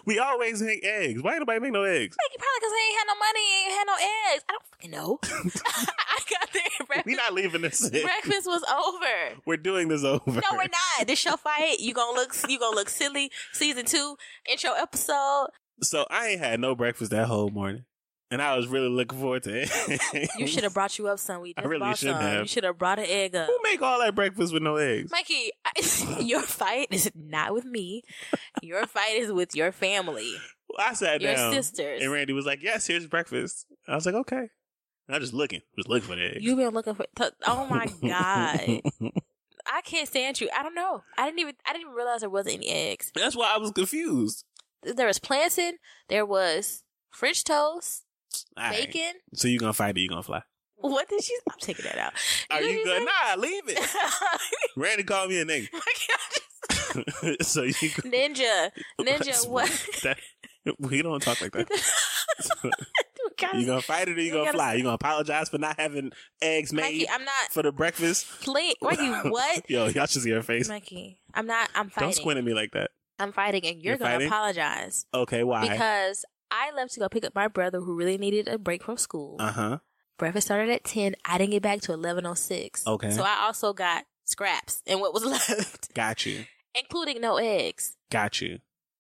[0.05, 1.23] we always make eggs.
[1.23, 2.17] Why ain't nobody make no eggs?
[2.21, 3.95] Mikey probably because they ain't had no money, ain't had no
[4.35, 4.45] eggs.
[4.49, 5.19] I don't fucking know.
[6.11, 7.03] I got there.
[7.07, 7.83] We not leaving this.
[7.89, 8.03] in.
[8.03, 9.41] breakfast was over.
[9.47, 10.31] We're doing this over.
[10.31, 11.07] No, we're not.
[11.07, 11.81] This show fight.
[11.81, 12.35] You gonna look.
[12.49, 13.31] You gonna look silly.
[13.53, 14.17] Season two
[14.51, 15.49] intro episode.
[15.83, 17.85] So I ain't had no breakfast that whole morning,
[18.31, 20.31] and I was really looking forward to it.
[20.39, 21.43] You should have brought you up some.
[21.43, 22.41] We I just really bought should have.
[22.43, 23.47] You should have brought an egg up.
[23.47, 25.11] Who make all that breakfast with no eggs?
[25.11, 28.03] Mikey, I, your fight is not with me.
[28.63, 30.35] Your fight is with your family.
[30.69, 32.01] Well, I sat Your down, sisters.
[32.03, 34.49] and Randy was like, "Yes, here's breakfast." I was like, "Okay."
[35.09, 36.43] And I was just looking, just looking for the eggs.
[36.45, 37.05] You've been looking for.
[37.17, 38.81] T- oh my god!
[39.67, 40.49] I can't stand you.
[40.57, 41.03] I don't know.
[41.19, 41.55] I didn't even.
[41.67, 43.11] I didn't even realize there wasn't any eggs.
[43.17, 44.45] That's why I was confused.
[44.83, 45.79] There was plantain.
[46.09, 48.05] There was French toast,
[48.57, 48.87] All right.
[48.93, 49.13] bacon.
[49.35, 50.43] So you gonna fight or you gonna fly?
[50.77, 51.37] What did she?
[51.51, 52.13] I'm taking that out.
[52.51, 52.99] Are you what good?
[53.01, 53.97] she Nah, leave it.
[54.77, 55.69] Randy called me a nigga.
[57.43, 58.71] so you Ninja,
[59.01, 59.49] ninja.
[59.49, 59.69] What?
[60.03, 60.19] That,
[60.79, 61.69] we don't talk like that.
[63.55, 64.75] You gonna fight it or you gonna gotta- fly?
[64.75, 66.11] You gonna apologize for not having
[66.43, 67.51] eggs made Mikey, I'm not.
[67.53, 68.27] for the breakfast?
[68.43, 69.69] Please, Mikey, what?
[69.71, 70.69] Yo, y'all should see her face.
[70.69, 71.71] Mikey, I'm not.
[71.75, 72.07] I'm fighting.
[72.09, 72.91] Don't squint at me like that.
[73.19, 74.29] I'm fighting, and you're, You're gonna fighting?
[74.29, 75.69] apologize Okay, why?
[75.69, 78.97] because I left to go pick up my brother who really needed a break from
[78.97, 79.37] school.
[79.39, 79.79] uh huh.
[80.19, 81.15] Breakfast started at ten.
[81.25, 82.87] I didn't get back to eleven oh six.
[82.87, 83.11] Okay.
[83.11, 86.45] So I also got scraps and what was left, Got you.
[86.79, 87.97] including no eggs.
[88.11, 88.59] Got you.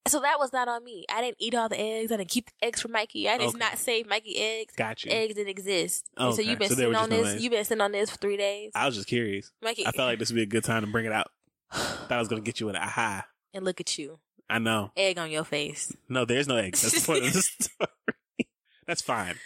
[0.08, 1.04] So that was not on me.
[1.12, 2.10] I didn't eat all the eggs.
[2.10, 3.28] I didn't keep the eggs for Mikey.
[3.28, 3.58] I did Okay.
[3.58, 4.74] not save Mikey eggs.
[4.74, 5.12] Got you.
[5.12, 6.08] Eggs didn't exist.
[6.16, 7.34] And So you've been So sitting on no this.
[7.34, 7.42] eggs.
[7.44, 9.52] You've been sitting on this for three days, I was just curious.
[9.62, 9.86] Mikey.
[9.86, 11.30] I felt like this would be a good time to bring it out.
[11.72, 13.26] Thought I was gonna get you an aha.
[13.52, 14.18] and look at you,
[14.50, 14.90] I know.
[14.96, 15.94] egg on your face.
[16.08, 16.82] No, there's no eggs.
[16.82, 18.48] That's the point of the story.
[18.86, 19.36] That's fine.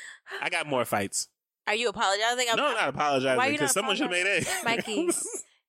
[0.42, 1.28] I got more fights.
[1.66, 2.46] Are you apologizing?
[2.56, 4.50] No, I'm not apologizing Why you because not someone should have made eggs.
[4.64, 5.10] Mikey.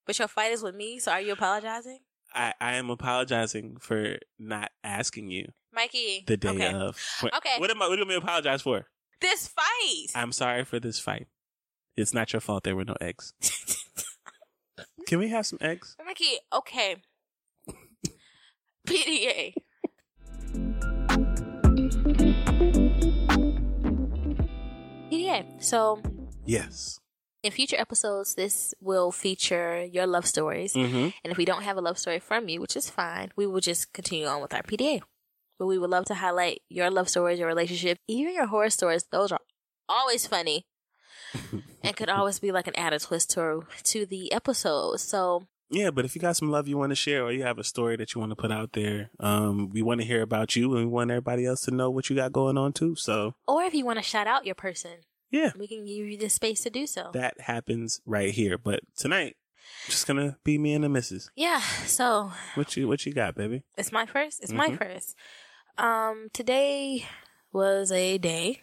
[0.06, 1.98] But your fight is with me, so are you apologizing?
[2.32, 6.26] I, I am apologizing for not asking you Mikey.
[6.28, 6.74] the day okay.
[6.74, 7.00] of.
[7.22, 7.56] What, Okay.
[7.58, 7.88] What am I?
[7.88, 8.86] What am I apologize for?
[9.20, 10.08] This fight.
[10.14, 11.26] I'm sorry for this fight.
[11.98, 12.66] It's not your fault.
[12.66, 13.34] There were no eggs.
[15.08, 15.96] Can we have some eggs?
[16.06, 16.98] Mikey, okay.
[18.86, 19.54] PDA.
[25.12, 25.46] PDA.
[25.62, 26.02] So,
[26.46, 27.00] Yes.
[27.44, 30.74] in future episodes, this will feature your love stories.
[30.74, 31.10] Mm-hmm.
[31.24, 33.62] And if we don't have a love story from you, which is fine, we will
[33.62, 35.02] just continue on with our PDA.
[35.58, 39.06] But we would love to highlight your love stories, your relationship, even your horror stories.
[39.12, 39.40] Those are
[39.88, 40.66] always funny
[41.84, 45.00] and could always be like an added twist to, to the episode.
[45.00, 47.60] So, Yeah, but if you got some love you want to share or you have
[47.60, 50.56] a story that you want to put out there, um, we want to hear about
[50.56, 52.96] you and we want everybody else to know what you got going on too.
[52.96, 54.92] So or if you want to shout out your person,
[55.32, 57.10] yeah, we can give you the space to do so.
[57.14, 58.58] that happens right here.
[58.58, 59.36] But tonight,
[59.88, 61.30] just gonna be me and the missus.
[61.36, 61.60] yeah.
[61.86, 63.64] So, What you what you got, baby?
[63.78, 64.42] it's my first.
[64.42, 64.78] It's my Mhm.
[64.78, 65.16] first.
[65.78, 67.06] Um, today
[67.52, 68.62] was a day.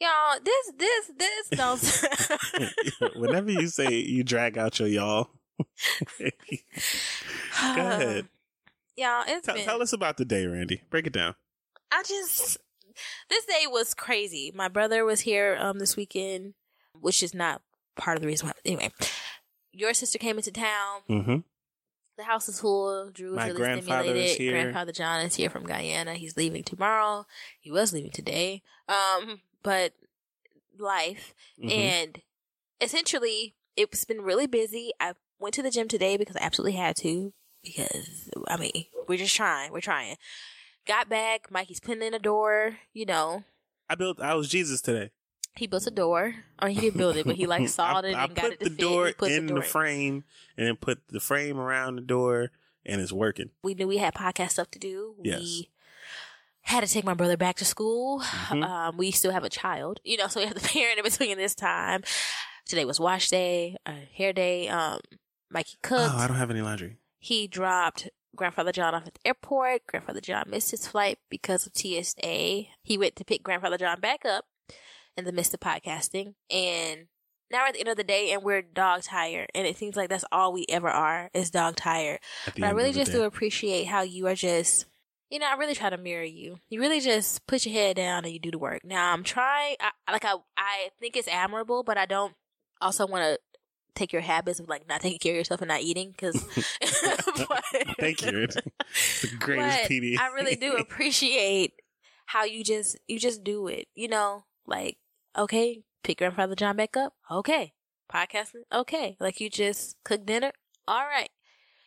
[0.00, 3.10] Y'all, this, this, this don't.
[3.16, 5.30] Whenever you say you drag out your y'all,
[6.18, 6.26] go
[7.60, 8.28] ahead.
[8.96, 9.64] Y'all, it's Tell, been.
[9.64, 10.82] tell us about the day, Randy.
[10.90, 11.34] Break it down.
[11.90, 12.58] I just
[13.28, 14.52] this day was crazy.
[14.54, 16.54] My brother was here um this weekend,
[17.00, 17.62] which is not
[17.96, 18.52] part of the reason why.
[18.64, 18.90] Anyway,
[19.72, 21.00] your sister came into town.
[21.10, 21.36] Mm-hmm.
[22.16, 23.10] The house is full.
[23.10, 24.38] Drew was My really grandfather is stimulated.
[24.40, 24.52] here.
[24.52, 26.14] Grandfather John is here from Guyana.
[26.14, 27.26] He's leaving tomorrow.
[27.60, 28.62] He was leaving today.
[28.88, 29.92] Um, but
[30.78, 31.72] life Mhm.
[31.72, 32.22] and
[32.80, 34.92] essentially it's been really busy.
[35.00, 35.14] I
[35.44, 37.32] went to the gym today because I absolutely had to
[37.62, 39.72] because I mean we're just trying.
[39.72, 40.16] We're trying.
[40.86, 41.50] Got back.
[41.50, 42.78] Mikey's putting in a door.
[42.92, 43.44] You know,
[43.88, 44.20] I built.
[44.20, 45.10] I was Jesus today.
[45.56, 46.34] he built a door.
[46.60, 48.52] Or he didn't build it, but he like sawed I, it I and got put
[48.54, 48.78] it to the fit.
[48.80, 50.24] door put in the, door frame,
[50.56, 52.50] and then put the frame around the door,
[52.84, 53.50] and it's working.
[53.62, 55.14] we knew we had podcast stuff to do.
[55.22, 55.40] Yes.
[55.40, 55.70] We
[56.62, 58.20] had to take my brother back to school.
[58.20, 58.64] Mhm.
[58.64, 61.36] Um, we still have a child, you know, so we have the parent in between
[61.36, 62.02] this time.
[62.66, 64.68] Today was wash day, uh, hair day.
[64.68, 65.00] Um,
[65.54, 66.12] Mikey cooked.
[66.12, 66.98] Oh, I don't have any laundry.
[67.18, 69.86] he dropped Grandfather John off at the airport.
[69.86, 72.64] Grandfather John missed his flight because of TSA.
[72.82, 74.44] He went to pick Grandfather John back up
[75.16, 76.34] in the midst of podcasting.
[76.50, 77.06] And
[77.50, 79.50] now we're at the end of the day and we're dog tired.
[79.54, 82.18] And it seems like that's all we ever are is dog tired.
[82.46, 83.18] But I really just day.
[83.18, 84.86] do appreciate how you are just,
[85.30, 86.58] you know, I really try to mirror you.
[86.68, 88.84] You really just put your head down and you do the work.
[88.84, 92.34] Now I'm trying, I, like I, I think it's admirable, but I don't
[92.80, 93.38] also want to
[93.94, 96.34] take your habits of like not taking care of yourself and not eating because.
[97.98, 98.42] Thank you.
[98.42, 98.56] It's
[99.22, 100.18] the greatest But PD.
[100.18, 101.74] I really do appreciate
[102.26, 103.88] how you just you just do it.
[103.94, 104.98] You know, like
[105.36, 107.14] okay, pick grandfather John back up.
[107.30, 107.72] Okay,
[108.12, 108.62] podcasting.
[108.72, 110.52] Okay, like you just cook dinner.
[110.86, 111.30] All right,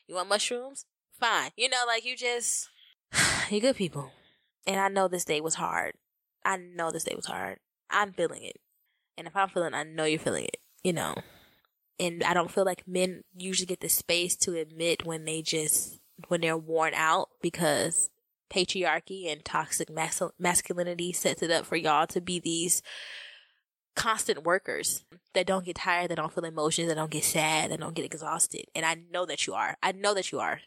[0.07, 0.85] you want mushrooms?
[1.19, 1.51] Fine.
[1.55, 2.69] You know, like you just
[3.49, 4.11] you're good people.
[4.65, 5.93] And I know this day was hard.
[6.43, 7.59] I know this day was hard.
[7.89, 8.57] I'm feeling it,
[9.17, 10.57] and if I'm feeling, I know you're feeling it.
[10.83, 11.15] You know.
[11.99, 15.99] And I don't feel like men usually get the space to admit when they just
[16.27, 18.09] when they're worn out because
[18.51, 22.81] patriarchy and toxic mas- masculinity sets it up for y'all to be these
[23.95, 27.79] constant workers that don't get tired, that don't feel emotions, that don't get sad, that
[27.79, 28.65] don't get exhausted.
[28.73, 29.77] And I know that you are.
[29.83, 30.61] I know that you are.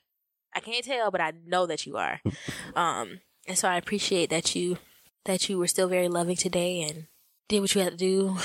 [0.55, 2.21] I can't tell, but I know that you are.
[2.77, 4.79] um, and so I appreciate that you
[5.25, 7.07] that you were still very loving today and
[7.49, 8.37] did what you had to do.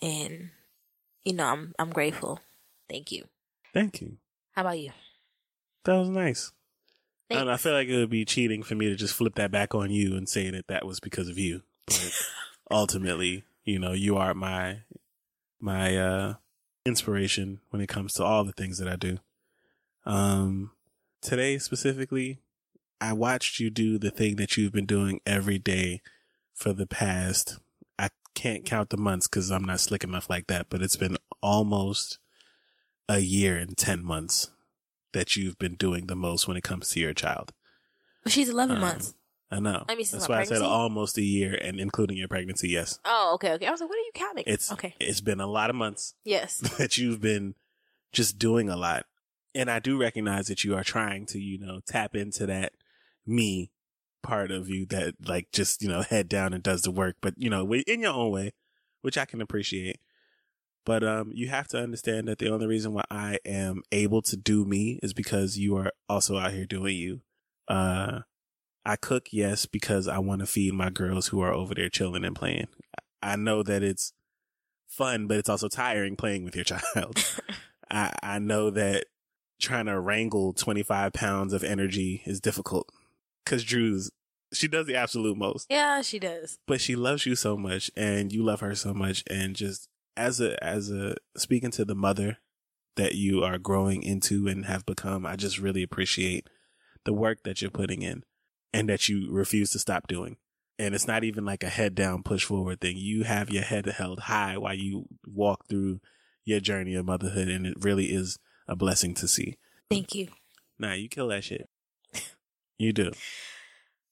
[0.00, 0.50] And
[1.24, 2.40] you know, I'm I'm grateful.
[2.88, 3.24] Thank you.
[3.72, 4.18] Thank you.
[4.52, 4.92] How about you?
[5.84, 6.52] That was nice.
[7.30, 7.62] I, don't know, I Thanks.
[7.62, 10.14] feel like it would be cheating for me to just flip that back on you
[10.14, 11.62] and say that that was because of you.
[11.86, 12.12] But
[12.70, 14.80] ultimately, you know, you are my
[15.60, 16.34] my uh
[16.86, 19.18] inspiration when it comes to all the things that I do.
[20.04, 20.72] Um
[21.22, 22.38] today specifically,
[23.00, 26.02] I watched you do the thing that you've been doing every day
[26.54, 27.63] for the past I
[28.34, 32.18] can't count the months cuz I'm not slick enough like that, but it's been almost
[33.08, 34.50] a year and 10 months
[35.12, 37.52] that you've been doing the most when it comes to your child.
[38.26, 39.14] She's 11 Um, months.
[39.50, 39.84] I know.
[39.88, 42.70] I mean, That's why I said almost a year and including your pregnancy.
[42.70, 42.98] Yes.
[43.04, 43.66] Oh, okay, okay.
[43.66, 44.44] I was like, what are you counting?
[44.46, 44.94] It's, okay.
[44.98, 46.58] it's been a lot of months Yes.
[46.78, 47.54] that you've been
[48.12, 49.06] just doing a lot.
[49.54, 52.72] And I do recognize that you are trying to, you know, tap into that
[53.26, 53.70] me
[54.24, 57.34] part of you that like just, you know, head down and does the work, but
[57.36, 58.52] you know, in your own way,
[59.02, 59.98] which I can appreciate.
[60.84, 64.36] But, um, you have to understand that the only reason why I am able to
[64.36, 67.20] do me is because you are also out here doing you.
[67.68, 68.20] Uh,
[68.84, 72.24] I cook, yes, because I want to feed my girls who are over there chilling
[72.24, 72.66] and playing.
[73.22, 74.12] I know that it's
[74.86, 77.24] fun, but it's also tiring playing with your child.
[77.90, 79.06] I, I know that
[79.58, 82.90] trying to wrangle 25 pounds of energy is difficult
[83.44, 84.10] because Drew's,
[84.52, 86.58] she does the absolute most, Yeah, she does.
[86.66, 89.24] but she loves you so much and you love her so much.
[89.28, 92.38] And just as a, as a, speaking to the mother
[92.96, 96.48] that you are growing into and have become, I just really appreciate
[97.04, 98.22] the work that you're putting in
[98.72, 100.36] and that you refuse to stop doing.
[100.78, 102.96] And it's not even like a head down, push forward thing.
[102.96, 106.00] You have your head held high while you walk through
[106.44, 107.48] your journey of motherhood.
[107.48, 109.56] And it really is a blessing to see.
[109.90, 110.28] Thank you.
[110.78, 111.68] Nah, you kill that shit.
[112.78, 113.12] You do.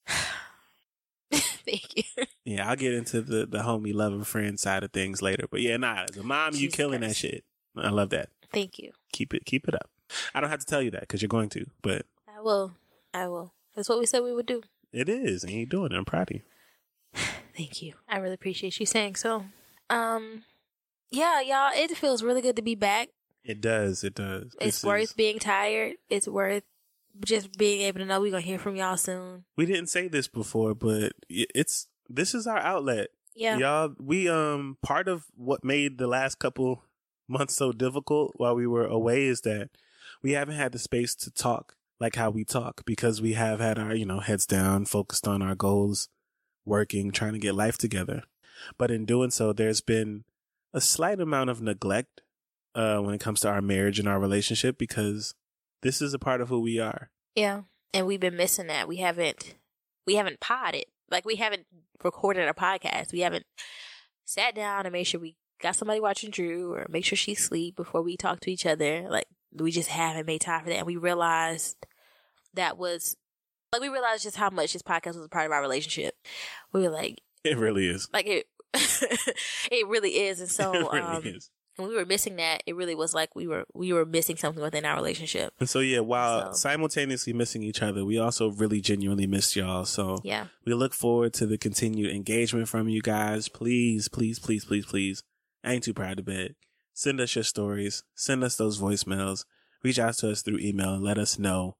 [1.32, 2.24] Thank you.
[2.44, 5.46] Yeah, I'll get into the, the homie loving friend side of things later.
[5.50, 7.44] But yeah, nah, as a mom, you Jesus killing that shit.
[7.76, 8.28] I love that.
[8.52, 8.92] Thank you.
[9.12, 9.88] Keep it, keep it up.
[10.34, 12.72] I don't have to tell you that because you're going to, but I will.
[13.14, 13.54] I will.
[13.74, 14.62] That's what we said we would do.
[14.92, 15.96] it is, and you're doing it.
[15.96, 16.42] I'm proud of you.
[17.56, 17.94] Thank you.
[18.08, 19.44] I really appreciate you saying so.
[19.88, 20.42] Um,
[21.10, 23.08] yeah, y'all, it feels really good to be back.
[23.44, 24.04] It does.
[24.04, 24.54] It does.
[24.60, 25.94] It's This worth is- being tired.
[26.10, 26.64] It's worth
[27.24, 29.44] just being able to know we're gonna hear from y'all soon.
[29.56, 33.08] we didn't say this before, but it's this is our outlet.
[33.34, 33.56] Yeah.
[33.58, 36.84] Y'all, we um part of what made the last couple
[37.28, 39.70] months so difficult while we were away is that
[40.22, 43.78] we haven't had the space to talk like how we talk because we have had
[43.78, 46.08] our, you know, heads down, focused on our goals,
[46.64, 48.24] working, trying to get life together.
[48.76, 50.24] But in doing so, there's been
[50.74, 52.22] a slight amount of neglect
[52.74, 55.34] uh when it comes to our marriage and our relationship because
[55.82, 57.10] this is a part of who we are.
[57.34, 57.62] Yeah.
[57.94, 58.88] And we've been missing that.
[58.88, 59.54] We haven't
[60.06, 60.84] we haven't podded.
[61.10, 61.66] Like we haven't
[62.02, 63.12] recorded a podcast.
[63.12, 63.44] We haven't
[64.24, 67.76] sat down and made sure we got somebody watching Drew or make sure she's asleep
[67.76, 69.06] before we talk to each other.
[69.08, 70.78] Like we just haven't made time for that.
[70.78, 71.76] And we realized
[72.54, 73.16] that was
[73.72, 76.14] like we realized just how much this podcast was a part of our relationship.
[76.72, 78.08] We were like It really is.
[78.12, 78.46] like it
[79.70, 80.40] it really is.
[80.40, 81.50] And so it really um is.
[81.76, 84.62] When we were missing that, it really was like we were we were missing something
[84.62, 85.54] within our relationship.
[85.58, 89.84] And so yeah, while So- simultaneously missing each other, we also really genuinely missed y'all.
[89.84, 90.48] So Yeah.
[90.66, 93.48] we look forward to the continued engagement from you guys.
[93.48, 95.22] Please, please, please, please, please.
[95.64, 96.56] I ain't too proud to bed.
[96.92, 98.02] Send us your stories.
[98.14, 99.44] Send us those voicemails.
[99.82, 101.76] Reach out to us through email and let us know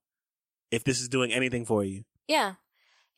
[0.71, 2.03] if this is doing anything for you.
[2.27, 2.55] Yeah.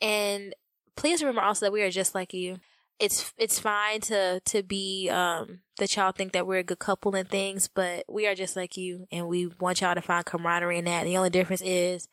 [0.02, 0.54] And
[0.98, 2.58] please remember also that we are just like you.
[3.00, 7.16] It's it's fine to to be um that y'all think that we're a good couple
[7.16, 10.78] and things, but we are just like you, and we want y'all to find camaraderie
[10.78, 11.04] in that.
[11.04, 12.08] The only difference is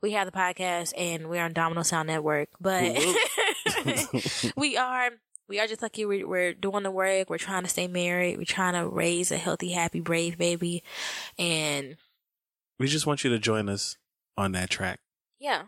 [0.00, 2.96] we have the podcast and we're on Domino Sound Network, but
[4.56, 5.10] we are
[5.48, 6.06] we are just like you.
[6.08, 7.30] We're, we're doing the work.
[7.30, 8.38] We're trying to stay married.
[8.38, 10.84] We're trying to raise a healthy, happy, brave baby,
[11.38, 11.96] and
[12.78, 13.96] We just want you to join us
[14.36, 15.00] on that track.
[15.40, 15.62] yeah.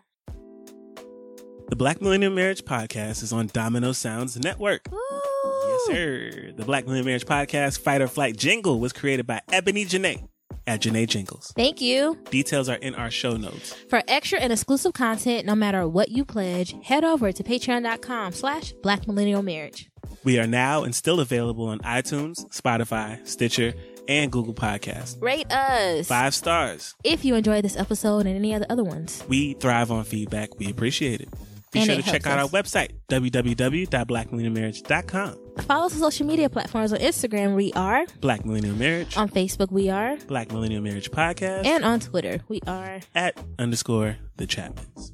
[1.70, 4.86] The Black Millennial Marriage Podcast is on Domino Sounds Network.
[4.90, 6.52] Yes, sir.
[6.56, 10.28] The Black Millennial Marriage Podcast Fight or Flight jingle was created by Ebony Janae
[10.66, 11.52] at Janae Jingles.
[11.56, 12.18] Thank you.
[12.30, 13.74] Details are in our show notes.
[13.88, 18.72] For extra and exclusive content, no matter what you pledge, head over to patreon.com slash
[18.82, 19.90] black millennial marriage.
[20.24, 23.72] We are now and still available on iTunes, Spotify, Stitcher,
[24.08, 25.20] and Google Podcasts.
[25.22, 26.94] Rate us Five stars.
[27.04, 29.22] if you enjoyed this episode and any other other ones.
[29.28, 30.58] We thrive on feedback.
[30.58, 31.28] We appreciate it.
[31.72, 32.72] Be And sure to check out helps our us.
[32.72, 35.36] website, www.blackmillennialmarriage.com.
[35.66, 36.92] Follow us on social media platforms.
[36.92, 38.04] On Instagram, we are.
[38.20, 40.16] Black Millennial Marriage, On Facebook, we are.
[40.26, 43.00] Black Millennial Marriage Podcast, And on Twitter, we are.
[43.14, 45.12] at underscore the Chapmans.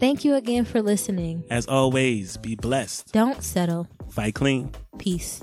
[0.00, 1.44] Thank you again for listening.
[1.50, 3.12] As always, be blessed.
[3.12, 3.86] Don't settle.
[4.10, 4.72] Fight clean.
[4.98, 5.42] Peace.